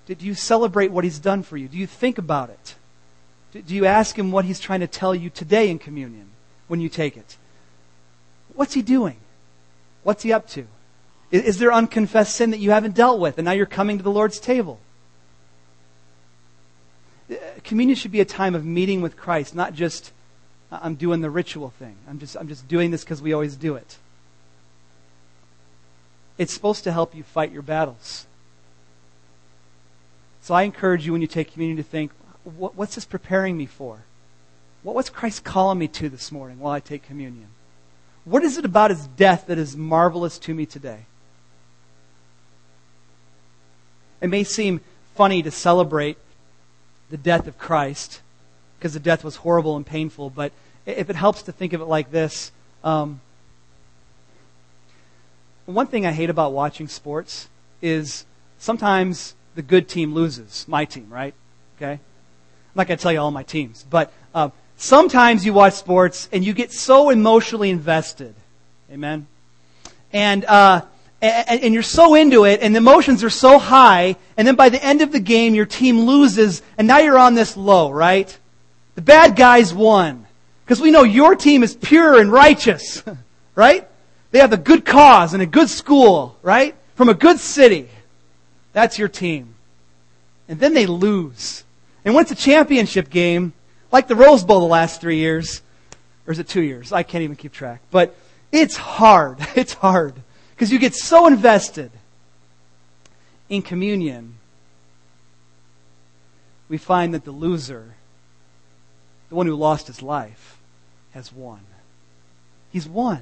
Do 0.07 0.17
you 0.19 0.35
celebrate 0.35 0.91
what 0.91 1.05
He's 1.05 1.21
done 1.21 1.43
for 1.43 1.57
you? 1.57 1.69
Do 1.69 1.77
you 1.77 1.87
think 1.87 2.19
about 2.19 2.51
it? 2.51 2.75
Do 3.53 3.75
you 3.75 3.87
ask 3.87 4.19
Him 4.19 4.33
what 4.33 4.45
He's 4.45 4.59
trying 4.59 4.81
to 4.81 4.87
tell 4.87 5.15
you 5.15 5.31
today 5.31 5.71
in 5.71 5.79
communion 5.79 6.31
when 6.67 6.81
you 6.81 6.89
take 6.89 7.17
it? 7.17 7.37
What's 8.55 8.75
He 8.75 8.83
doing? 8.83 9.19
What's 10.07 10.23
He 10.23 10.33
up 10.33 10.47
to? 10.51 10.69
Is 11.33 11.59
there 11.59 11.73
unconfessed 11.73 12.37
sin 12.37 12.53
that 12.53 12.61
you 12.61 12.71
haven't 12.71 12.95
dealt 12.95 13.19
with 13.19 13.39
and 13.39 13.45
now 13.45 13.51
you're 13.51 13.67
coming 13.67 13.99
to 13.99 14.05
the 14.05 14.11
Lord's 14.11 14.39
table? 14.39 14.79
Communion 17.65 17.97
should 17.97 18.13
be 18.13 18.21
a 18.21 18.25
time 18.25 18.55
of 18.55 18.65
meeting 18.65 19.01
with 19.01 19.17
Christ, 19.17 19.53
not 19.53 19.75
just 19.75 20.13
I'm 20.71 20.95
doing 20.95 21.23
the 21.23 21.29
ritual 21.29 21.71
thing. 21.71 21.97
I'm 22.09 22.21
just, 22.21 22.37
I'm 22.37 22.47
just 22.47 22.69
doing 22.69 22.93
this 22.93 23.03
because 23.03 23.21
we 23.21 23.33
always 23.33 23.57
do 23.57 23.75
it. 23.75 23.97
It's 26.39 26.55
supposed 26.55 26.85
to 26.85 26.93
help 26.93 27.13
you 27.13 27.25
fight 27.25 27.51
your 27.51 27.63
battles. 27.63 28.29
So 30.41 30.55
I 30.55 30.63
encourage 30.63 31.05
you 31.05 31.11
when 31.11 31.21
you 31.21 31.27
take 31.27 31.53
communion 31.53 31.79
to 31.79 31.83
think, 31.83 32.13
what, 32.45 32.77
what's 32.77 32.95
this 32.95 33.05
preparing 33.05 33.57
me 33.57 33.67
for? 33.67 34.05
What, 34.85 34.95
what's 34.95 35.11
Christ 35.11 35.43
calling 35.43 35.81
me 35.81 35.89
to 35.89 36.09
this 36.09 36.31
morning 36.31 36.61
while 36.61 36.73
I 36.73 36.79
take 36.79 37.03
communion? 37.03 37.49
What 38.27 38.43
is 38.43 38.59
it 38.59 38.65
about 38.65 38.91
his 38.91 39.07
death 39.07 39.47
that 39.47 39.57
is 39.57 39.77
marvelous 39.77 40.37
to 40.41 40.53
me 40.53 40.67
today? 40.67 41.07
It 44.21 44.27
may 44.27 44.43
seem 44.43 44.81
funny 45.15 45.45
to 45.45 45.53
celebrate 45.53 46.19
the 47.09 47.17
death 47.17 47.47
of 47.47 47.57
Christ 47.57 48.21
because 48.79 48.95
the 48.95 49.01
death 49.01 49.23
was 49.23 49.37
horrible 49.37 49.77
and 49.77 49.87
painful, 49.87 50.31
but 50.31 50.51
if 50.87 51.09
it 51.09 51.15
helps 51.15 51.43
to 51.43 51.53
think 51.53 51.73
of 51.73 51.81
it 51.81 51.85
like 51.85 52.11
this, 52.11 52.51
um, 52.83 53.21
one 55.67 55.87
thing 55.87 56.05
I 56.05 56.11
hate 56.11 56.29
about 56.29 56.53
watching 56.53 56.89
sports 56.89 57.49
is 57.81 58.27
sometimes 58.59 59.37
the 59.55 59.63
good 59.63 59.89
team 59.89 60.15
loses. 60.15 60.67
My 60.67 60.85
team, 60.85 61.07
right? 61.11 61.35
Okay? 61.77 61.93
I'm 61.93 62.01
not 62.75 62.89
going 62.89 62.99
to 62.99 63.03
tell 63.03 63.13
you 63.13 63.21
all 63.21 63.31
my 63.31 63.45
teams, 63.45 63.87
but 63.89 64.13
uh, 64.35 64.51
sometimes 64.77 65.45
you 65.45 65.53
watch 65.53 65.75
sports 65.75 66.29
and 66.33 66.45
you 66.45 66.53
get 66.53 66.73
so 66.73 67.11
emotionally 67.11 67.71
invested. 67.71 68.35
Amen? 68.91 69.27
And, 70.13 70.45
uh, 70.45 70.83
and, 71.21 71.63
and, 71.63 71.75
you're 71.75 71.83
so 71.83 72.15
into 72.15 72.45
it, 72.45 72.61
and 72.63 72.75
the 72.75 72.79
emotions 72.79 73.25
are 73.25 73.31
so 73.31 73.59
high, 73.59 74.17
and 74.37 74.47
then 74.47 74.55
by 74.55 74.69
the 74.69 74.83
end 74.83 75.03
of 75.03 75.13
the 75.13 75.21
game, 75.21 75.55
your 75.55 75.67
team 75.67 76.01
loses, 76.01 76.63
and 76.79 76.87
now 76.87 76.99
you're 76.99 77.19
on 77.19 77.35
this 77.35 77.57
low, 77.57 77.91
right? 77.91 78.39
The 78.95 79.03
bad 79.03 79.35
guys 79.35 79.75
won. 79.75 80.27
Because 80.65 80.81
we 80.81 80.91
know 80.91 81.05
your 81.05 81.37
team 81.37 81.63
is 81.63 81.75
pure 81.75 82.21
and 82.21 82.31
righteous, 82.31 83.03
right? 83.55 83.89
They 84.31 84.41
have 84.41 84.53
a 84.53 84.59
good 84.59 84.85
cause 84.85 85.33
and 85.33 85.43
a 85.43 85.47
good 85.47 85.71
school, 85.71 86.37
right? 86.43 86.75
From 86.97 87.09
a 87.09 87.15
good 87.15 87.39
city. 87.39 87.89
That's 88.73 88.99
your 88.99 89.09
team. 89.09 89.55
And 90.49 90.61
then 90.61 90.75
they 90.75 90.87
lose. 90.87 91.65
And 92.05 92.15
when 92.15 92.23
it's 92.23 92.33
a 92.33 92.37
championship 92.37 93.11
game, 93.11 93.53
like 93.93 94.09
the 94.09 94.17
Rose 94.17 94.45
Bowl 94.45 94.61
the 94.61 94.67
last 94.67 95.01
three 95.01 95.19
years, 95.19 95.63
or 96.27 96.33
is 96.33 96.39
it 96.39 96.49
two 96.49 96.63
years? 96.63 96.93
I 96.93 97.03
can't 97.03 97.23
even 97.23 97.37
keep 97.37 97.53
track. 97.53 97.81
But 97.91 98.15
it's 98.53 98.77
hard. 98.77 99.39
It's 99.57 99.75
hard. 99.75 100.15
Because 100.55 100.73
you 100.73 100.79
get 100.79 100.95
so 100.95 101.27
invested 101.27 101.91
in 103.49 103.63
communion, 103.63 104.35
we 106.69 106.79
find 106.79 107.15
that 107.15 107.25
the 107.25 107.31
loser, 107.31 107.95
the 109.29 109.35
one 109.35 109.47
who 109.47 109.55
lost 109.55 109.87
his 109.87 110.03
life, 110.03 110.59
has 111.13 111.33
won. 111.33 111.61
He's 112.73 112.89
won. 112.89 113.21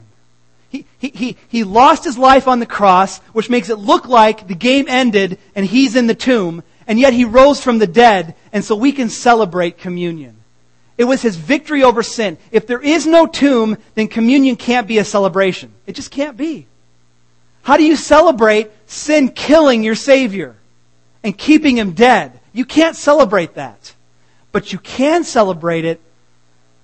He, 0.71 0.87
he, 0.99 1.09
he, 1.09 1.37
he 1.49 1.65
lost 1.65 2.05
his 2.05 2.19
life 2.19 2.49
on 2.49 2.59
the 2.59 2.67
cross, 2.67 3.19
which 3.33 3.51
makes 3.51 3.69
it 3.69 3.79
look 3.79 4.09
like 4.09 4.49
the 4.49 4.55
game 4.55 4.87
ended 4.89 5.39
and 5.55 5.65
he's 5.67 5.95
in 5.95 6.07
the 6.07 6.15
tomb, 6.15 6.63
and 6.87 6.99
yet 6.99 7.13
he 7.13 7.25
rose 7.25 7.61
from 7.61 7.79
the 7.79 7.87
dead, 7.87 8.35
and 8.53 8.65
so 8.65 8.75
we 8.75 8.93
can 8.93 9.09
celebrate 9.09 9.79
communion. 9.79 10.37
It 10.97 11.05
was 11.05 11.23
his 11.23 11.37
victory 11.37 11.83
over 11.83 12.03
sin. 12.03 12.39
If 12.53 12.67
there 12.67 12.81
is 12.81 13.07
no 13.07 13.27
tomb, 13.27 13.79
then 13.95 14.09
communion 14.09 14.57
can't 14.57 14.87
be 14.87 14.99
a 14.99 15.05
celebration. 15.05 15.73
It 15.87 15.95
just 15.95 16.11
can't 16.11 16.37
be. 16.37 16.67
How 17.63 17.77
do 17.77 17.85
you 17.85 17.97
celebrate 17.97 18.71
sin 18.87 19.31
killing 19.31 19.83
your 19.83 19.95
Savior 19.95 20.55
and 21.23 21.37
keeping 21.37 21.77
him 21.77 21.93
dead? 21.93 22.39
You 22.53 22.65
can't 22.65 22.95
celebrate 22.95 23.55
that. 23.55 23.95
But 24.53 24.73
you 24.73 24.79
can 24.79 25.25
celebrate 25.25 25.85
it 25.85 26.01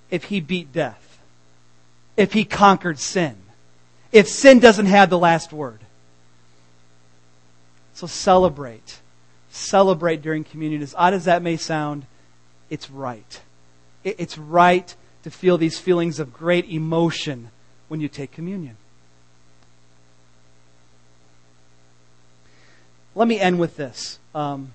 if 0.09 0.25
he 0.25 0.41
beat 0.41 0.73
death, 0.73 1.19
if 2.17 2.33
he 2.33 2.43
conquered 2.43 2.99
sin, 2.99 3.37
if 4.11 4.27
sin 4.27 4.59
doesn't 4.59 4.87
have 4.87 5.09
the 5.09 5.17
last 5.17 5.53
word. 5.53 5.79
So 7.93 8.07
celebrate. 8.07 8.99
Celebrate 9.51 10.21
during 10.21 10.43
communion. 10.43 10.81
As 10.81 10.93
odd 10.97 11.13
as 11.13 11.25
that 11.25 11.41
may 11.41 11.55
sound, 11.55 12.05
it's 12.69 12.89
right. 12.89 13.41
It's 14.03 14.37
right 14.37 14.95
to 15.23 15.31
feel 15.31 15.57
these 15.57 15.77
feelings 15.77 16.19
of 16.19 16.33
great 16.33 16.69
emotion 16.69 17.51
when 17.87 18.01
you 18.01 18.07
take 18.07 18.31
communion. 18.31 18.77
Let 23.13 23.27
me 23.27 23.39
end 23.39 23.59
with 23.59 23.75
this. 23.75 24.19
Um, 24.33 24.71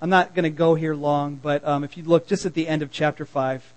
I'm 0.00 0.10
not 0.10 0.34
going 0.34 0.44
to 0.44 0.50
go 0.50 0.74
here 0.74 0.94
long, 0.94 1.36
but 1.42 1.66
um, 1.66 1.82
if 1.82 1.96
you 1.96 2.04
look 2.04 2.26
just 2.26 2.46
at 2.46 2.54
the 2.54 2.68
end 2.68 2.82
of 2.82 2.90
chapter 2.92 3.24
5, 3.24 3.72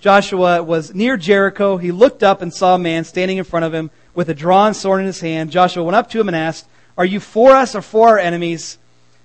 Joshua 0.00 0.62
was 0.62 0.94
near 0.94 1.16
Jericho. 1.16 1.76
He 1.76 1.90
looked 1.90 2.22
up 2.22 2.42
and 2.42 2.52
saw 2.52 2.74
a 2.74 2.78
man 2.78 3.04
standing 3.04 3.38
in 3.38 3.44
front 3.44 3.64
of 3.64 3.74
him 3.74 3.90
with 4.14 4.28
a 4.28 4.34
drawn 4.34 4.74
sword 4.74 5.00
in 5.00 5.06
his 5.06 5.20
hand. 5.20 5.50
Joshua 5.50 5.82
went 5.82 5.96
up 5.96 6.10
to 6.10 6.20
him 6.20 6.28
and 6.28 6.36
asked, 6.36 6.66
Are 6.96 7.04
you 7.04 7.20
for 7.20 7.52
us 7.52 7.74
or 7.74 7.82
for 7.82 8.08
our 8.10 8.18
enemies? 8.18 8.78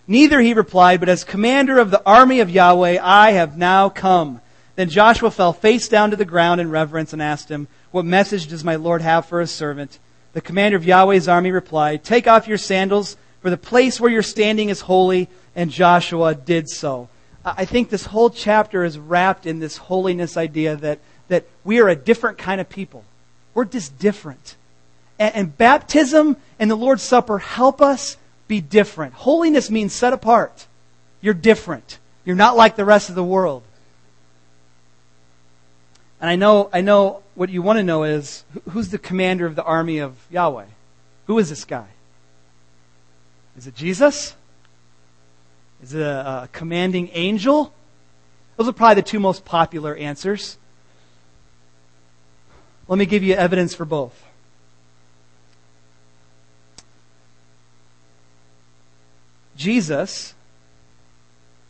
Neither, 0.08 0.39
he 0.42 0.54
replied, 0.54 1.00
but 1.00 1.10
as 1.10 1.24
commander 1.24 1.78
of 1.78 1.92
the 1.92 2.02
army 2.06 2.39
of 2.39 2.50
Yahweh, 2.50 2.98
I 3.02 3.32
have 3.32 3.58
now 3.58 3.89
come. 3.89 4.42
Then 4.76 4.89
Joshua 4.89 5.32
fell 5.32 5.53
face 5.53 5.88
down 5.88 6.11
to 6.11 6.15
the 6.15 6.26
ground 6.26 6.61
in 6.61 6.69
reverence 6.69 7.13
and 7.13 7.22
asked 7.22 7.49
him, 7.49 7.67
What 7.91 8.05
message 8.05 8.47
does 8.47 8.63
my 8.63 8.76
Lord 8.76 9.01
have 9.01 9.26
for 9.26 9.41
his 9.41 9.51
servant? 9.51 9.99
The 10.34 10.41
commander 10.41 10.78
of 10.78 10.86
Yahweh's 10.86 11.28
army 11.28 11.51
replied, 11.51 12.03
Take 12.03 12.28
off 12.28 12.47
your 12.47 12.57
sandals, 12.57 13.17
for 13.41 13.49
the 13.49 13.57
place 13.57 13.99
where 13.99 14.11
you're 14.11 14.22
standing 14.22 14.69
is 14.69 14.82
holy. 14.82 15.28
And 15.55 15.69
Joshua 15.69 16.34
did 16.34 16.69
so. 16.69 17.09
I 17.43 17.65
think 17.65 17.89
this 17.89 18.05
whole 18.05 18.30
chapter 18.30 18.84
is 18.84 18.97
wrapped 18.99 19.45
in 19.45 19.59
this 19.59 19.78
holiness 19.78 20.38
idea 20.38 20.76
that, 20.78 20.99
that 21.28 21.45
we 21.63 21.82
are 21.82 21.89
a 21.89 21.95
different 21.95 22.38
kind 22.38 22.61
of 22.61 22.69
people. 22.69 23.03
We're 23.53 23.65
just 23.65 23.97
different. 23.99 24.55
And, 25.19 25.36
and 25.36 25.57
baptism 25.57 26.38
and 26.59 26.72
the 26.72 26.76
Lord's 26.76 27.03
Supper 27.03 27.39
help 27.39 27.82
us 27.82 28.15
be 28.47 28.61
different. 28.61 29.13
Holiness 29.13 29.69
means 29.69 29.91
set 29.91 30.13
apart. 30.13 30.67
You're 31.19 31.34
different. 31.34 31.99
You're 32.26 32.36
not 32.36 32.55
like 32.55 32.76
the 32.76 32.86
rest 32.86 33.09
of 33.09 33.15
the 33.15 33.24
world. 33.24 33.63
And 36.22 36.30
I 36.30 36.36
know, 36.36 36.69
I 36.72 36.82
know 36.82 37.24
what 37.34 37.49
you 37.49 37.63
want 37.63 37.78
to 37.78 37.84
know 37.84 38.03
is 38.03 38.45
who's 38.69 38.89
the 38.89 38.99
commander 38.99 39.47
of 39.47 39.55
the 39.55 39.63
army 39.63 39.97
of 39.97 40.15
Yahweh? 40.30 40.67
Who 41.26 41.39
is 41.39 41.49
this 41.49 41.65
guy? 41.65 41.88
Is 43.57 43.65
it 43.65 43.76
Jesus? 43.76 44.36
Is 45.82 45.95
it 45.95 46.01
a, 46.01 46.43
a 46.43 46.49
commanding 46.51 47.09
angel? 47.13 47.74
Those 48.55 48.67
are 48.67 48.74
probably 48.74 48.95
the 48.95 49.07
two 49.07 49.19
most 49.19 49.45
popular 49.45 49.95
answers. 49.95 50.59
Let 52.88 52.99
me 52.99 53.07
give 53.07 53.24
you 53.24 53.34
evidence 53.34 53.74
for 53.74 53.86
both. 53.86 54.24
Jesus, 59.55 60.36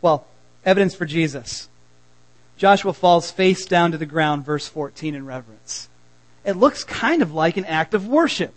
well, 0.02 0.26
evidence 0.64 0.94
for 0.94 1.06
Jesus. 1.06 1.68
Joshua 2.62 2.92
falls 2.92 3.28
face 3.28 3.66
down 3.66 3.90
to 3.90 3.98
the 3.98 4.06
ground, 4.06 4.44
verse 4.44 4.68
14, 4.68 5.16
in 5.16 5.26
reverence. 5.26 5.88
It 6.44 6.52
looks 6.52 6.84
kind 6.84 7.20
of 7.20 7.34
like 7.34 7.56
an 7.56 7.64
act 7.64 7.92
of 7.92 8.06
worship. 8.06 8.54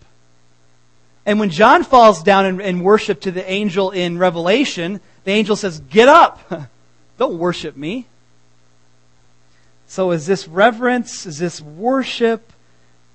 And 1.26 1.40
when 1.40 1.50
John 1.50 1.84
falls 1.84 2.22
down 2.22 2.46
in, 2.46 2.62
in 2.62 2.80
worship 2.82 3.22
to 3.22 3.32
the 3.32 3.44
angel 3.50 3.90
in 3.90 4.20
Revelation, 4.20 5.02
the 5.24 5.32
angel 5.32 5.56
says, 5.56 5.80
Get 5.80 6.08
up! 6.08 6.40
Don't 7.18 7.40
worship 7.40 7.76
me. 7.76 8.06
So 9.88 10.12
is 10.12 10.28
this 10.28 10.48
reverence? 10.48 11.26
Is 11.26 11.40
this 11.40 11.60
worship? 11.60 12.54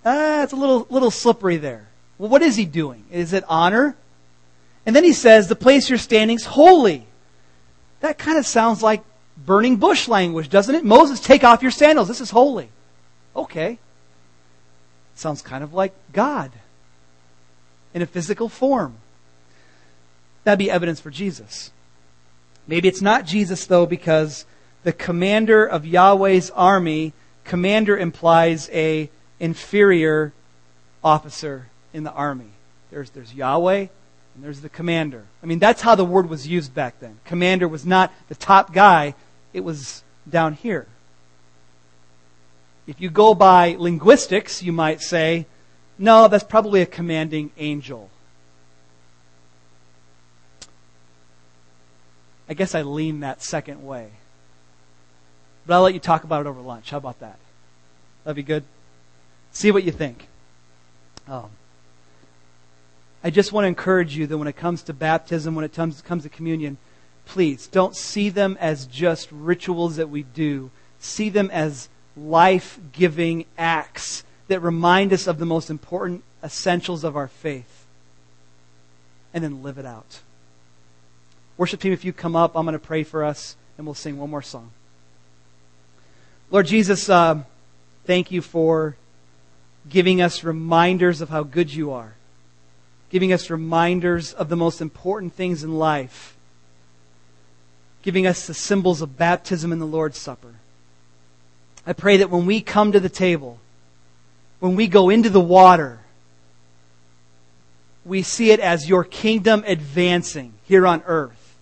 Ah, 0.05 0.43
it's 0.43 0.53
a 0.53 0.57
little, 0.57 0.88
little 0.91 1.12
slippery 1.12 1.59
there. 1.59 1.86
Well, 2.18 2.30
what 2.30 2.43
is 2.43 2.57
he 2.57 2.64
doing? 2.64 3.05
Is 3.12 3.32
it 3.32 3.45
honor? 3.47 3.95
And 4.84 4.97
then 4.97 5.05
he 5.05 5.12
says, 5.12 5.47
The 5.47 5.55
place 5.55 5.88
you're 5.88 5.99
standing 5.99 6.34
is 6.34 6.47
holy. 6.47 7.07
That 8.01 8.18
kind 8.18 8.38
of 8.38 8.45
sounds 8.45 8.82
like 8.82 9.05
burning 9.45 9.76
bush 9.76 10.09
language, 10.09 10.49
doesn't 10.49 10.74
it? 10.74 10.84
Moses, 10.84 11.20
take 11.20 11.45
off 11.45 11.62
your 11.62 11.70
sandals. 11.70 12.09
This 12.09 12.20
is 12.20 12.30
holy. 12.30 12.68
Okay. 13.34 13.78
Sounds 15.14 15.43
kind 15.43 15.62
of 15.62 15.74
like 15.74 15.93
God 16.12 16.53
in 17.93 18.03
a 18.03 18.07
physical 18.07 18.49
form. 18.49 18.97
That'd 20.45 20.59
be 20.59 20.70
evidence 20.70 21.01
for 21.01 21.11
Jesus. 21.11 21.70
Maybe 22.66 22.88
it's 22.88 23.03
not 23.03 23.26
Jesus, 23.26 23.66
though, 23.66 23.86
because 23.86 24.47
the 24.84 24.93
commander 24.93 25.66
of 25.66 25.86
Yahweh's 25.86 26.51
army, 26.51 27.12
commander 27.45 27.99
implies 27.99 28.70
a 28.72 29.11
inferior 29.38 30.32
officer 31.03 31.68
in 31.93 32.05
the 32.05 32.12
army. 32.12 32.51
There's, 32.91 33.11
there's 33.11 33.34
Yahweh 33.34 33.86
and 34.34 34.45
there's 34.45 34.61
the 34.61 34.68
commander. 34.68 35.24
I 35.43 35.47
mean, 35.47 35.59
that's 35.59 35.82
how 35.82 35.95
the 35.95 36.05
word 36.05 36.28
was 36.28 36.47
used 36.47 36.74
back 36.74 37.01
then. 37.01 37.18
Commander 37.24 37.68
was 37.68 37.84
not 37.84 38.12
the 38.28 38.34
top 38.34 38.72
guy, 38.72 39.14
it 39.53 39.61
was 39.61 40.03
down 40.28 40.55
here. 40.55 40.86
If 42.86 43.01
you 43.01 43.11
go 43.11 43.34
by 43.34 43.76
linguistics, 43.78 44.62
you 44.62 44.72
might 44.72 45.01
say, 45.01 45.46
no, 45.98 46.28
that's 46.28 46.44
probably 46.44 46.82
a 46.82 46.86
commanding 46.86 47.51
angel. 47.59 48.11
I 52.48 52.55
guess 52.55 52.74
I 52.74 52.82
lean 52.82 53.20
that 53.20 53.42
second 53.42 53.84
way. 53.84 54.11
But 55.66 55.74
I'll 55.74 55.82
let 55.82 55.94
you 55.94 56.01
talk 56.01 56.24
about 56.24 56.46
it 56.46 56.48
over 56.48 56.61
lunch. 56.61 56.90
How 56.90 56.96
about 56.96 57.20
that? 57.20 57.38
That'd 58.24 58.36
be 58.36 58.42
good. 58.42 58.64
See 59.53 59.70
what 59.70 59.84
you 59.84 59.92
think. 59.92 60.26
Um, 61.28 61.51
I 63.22 63.30
just 63.30 63.53
want 63.53 63.64
to 63.64 63.68
encourage 63.68 64.16
you 64.16 64.26
that 64.26 64.38
when 64.38 64.48
it 64.48 64.57
comes 64.57 64.82
to 64.84 64.92
baptism, 64.92 65.55
when 65.55 65.64
it 65.64 65.72
comes, 65.72 66.01
comes 66.03 66.22
to 66.24 66.28
communion, 66.28 66.78
please 67.30 67.68
don't 67.68 67.94
see 67.94 68.28
them 68.28 68.58
as 68.58 68.86
just 68.86 69.28
rituals 69.30 69.96
that 69.96 70.10
we 70.10 70.24
do. 70.24 70.68
See 70.98 71.28
them 71.28 71.48
as 71.52 71.88
life 72.16 72.80
giving 72.90 73.44
acts 73.56 74.24
that 74.48 74.58
remind 74.58 75.12
us 75.12 75.28
of 75.28 75.38
the 75.38 75.46
most 75.46 75.70
important 75.70 76.24
essentials 76.42 77.04
of 77.04 77.16
our 77.16 77.28
faith. 77.28 77.86
And 79.32 79.44
then 79.44 79.62
live 79.62 79.78
it 79.78 79.86
out. 79.86 80.18
Worship 81.56 81.80
team, 81.80 81.92
if 81.92 82.04
you 82.04 82.12
come 82.12 82.34
up, 82.34 82.56
I'm 82.56 82.64
going 82.64 82.72
to 82.72 82.80
pray 82.80 83.04
for 83.04 83.22
us 83.22 83.54
and 83.78 83.86
we'll 83.86 83.94
sing 83.94 84.18
one 84.18 84.28
more 84.28 84.42
song. 84.42 84.72
Lord 86.50 86.66
Jesus, 86.66 87.08
uh, 87.08 87.44
thank 88.06 88.32
you 88.32 88.42
for 88.42 88.96
giving 89.88 90.20
us 90.20 90.42
reminders 90.42 91.20
of 91.20 91.28
how 91.28 91.44
good 91.44 91.72
you 91.72 91.92
are, 91.92 92.14
giving 93.08 93.32
us 93.32 93.50
reminders 93.50 94.32
of 94.32 94.48
the 94.48 94.56
most 94.56 94.80
important 94.80 95.32
things 95.32 95.62
in 95.62 95.78
life, 95.78 96.36
giving 98.03 98.26
us 98.26 98.46
the 98.46 98.55
symbols 98.55 99.03
of 99.03 99.18
baptism 99.18 99.72
and 99.72 99.80
the 99.80 99.86
Lord's 99.86 100.18
Supper. 100.18 100.55
I 101.86 101.92
pray 101.92 102.18
that 102.18 102.30
when 102.30 102.46
we 102.46 102.61
come 102.61 102.92
to 102.92 103.01
the 103.01 103.09
table, 103.09 103.59
when 104.59 104.76
we 104.76 104.86
go 104.86 105.11
into 105.11 105.30
the 105.30 105.40
water, 105.40 106.01
we 108.05 108.22
see 108.22 108.51
it 108.51 108.61
as 108.61 108.88
your 108.88 109.05
kingdom 109.05 109.64
advancing 109.66 110.55
here 110.64 110.86
on 110.86 111.03
earth. 111.07 111.57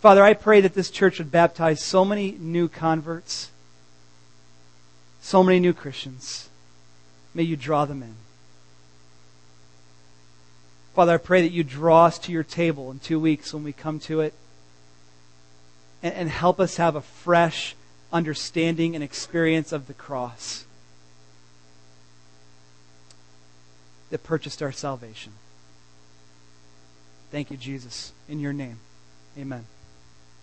Father, 0.00 0.22
I 0.22 0.34
pray 0.34 0.62
that 0.62 0.74
this 0.74 0.90
church 0.90 1.18
would 1.18 1.30
baptize 1.30 1.82
so 1.82 2.04
many 2.04 2.32
new 2.32 2.68
converts, 2.68 3.50
so 5.20 5.42
many 5.42 5.60
new 5.60 5.74
Christians. 5.74 6.48
May 7.34 7.42
you 7.42 7.56
draw 7.56 7.84
them 7.84 8.02
in. 8.02 8.14
Father, 10.94 11.14
I 11.14 11.18
pray 11.18 11.42
that 11.42 11.52
you 11.52 11.62
draw 11.62 12.06
us 12.06 12.18
to 12.20 12.32
your 12.32 12.42
table 12.42 12.90
in 12.90 12.98
two 12.98 13.20
weeks 13.20 13.54
when 13.54 13.62
we 13.62 13.72
come 13.72 14.00
to 14.00 14.20
it 14.20 14.34
and, 16.02 16.14
and 16.14 16.28
help 16.28 16.60
us 16.60 16.76
have 16.76 16.96
a 16.96 17.00
fresh 17.00 17.74
understanding 18.12 18.94
and 18.94 19.04
experience 19.04 19.72
of 19.72 19.86
the 19.86 19.94
cross 19.94 20.64
that 24.10 24.22
purchased 24.24 24.62
our 24.62 24.72
salvation. 24.72 25.32
Thank 27.30 27.50
you, 27.50 27.56
Jesus. 27.56 28.12
In 28.28 28.40
your 28.40 28.52
name, 28.52 28.78
amen. 29.38 29.66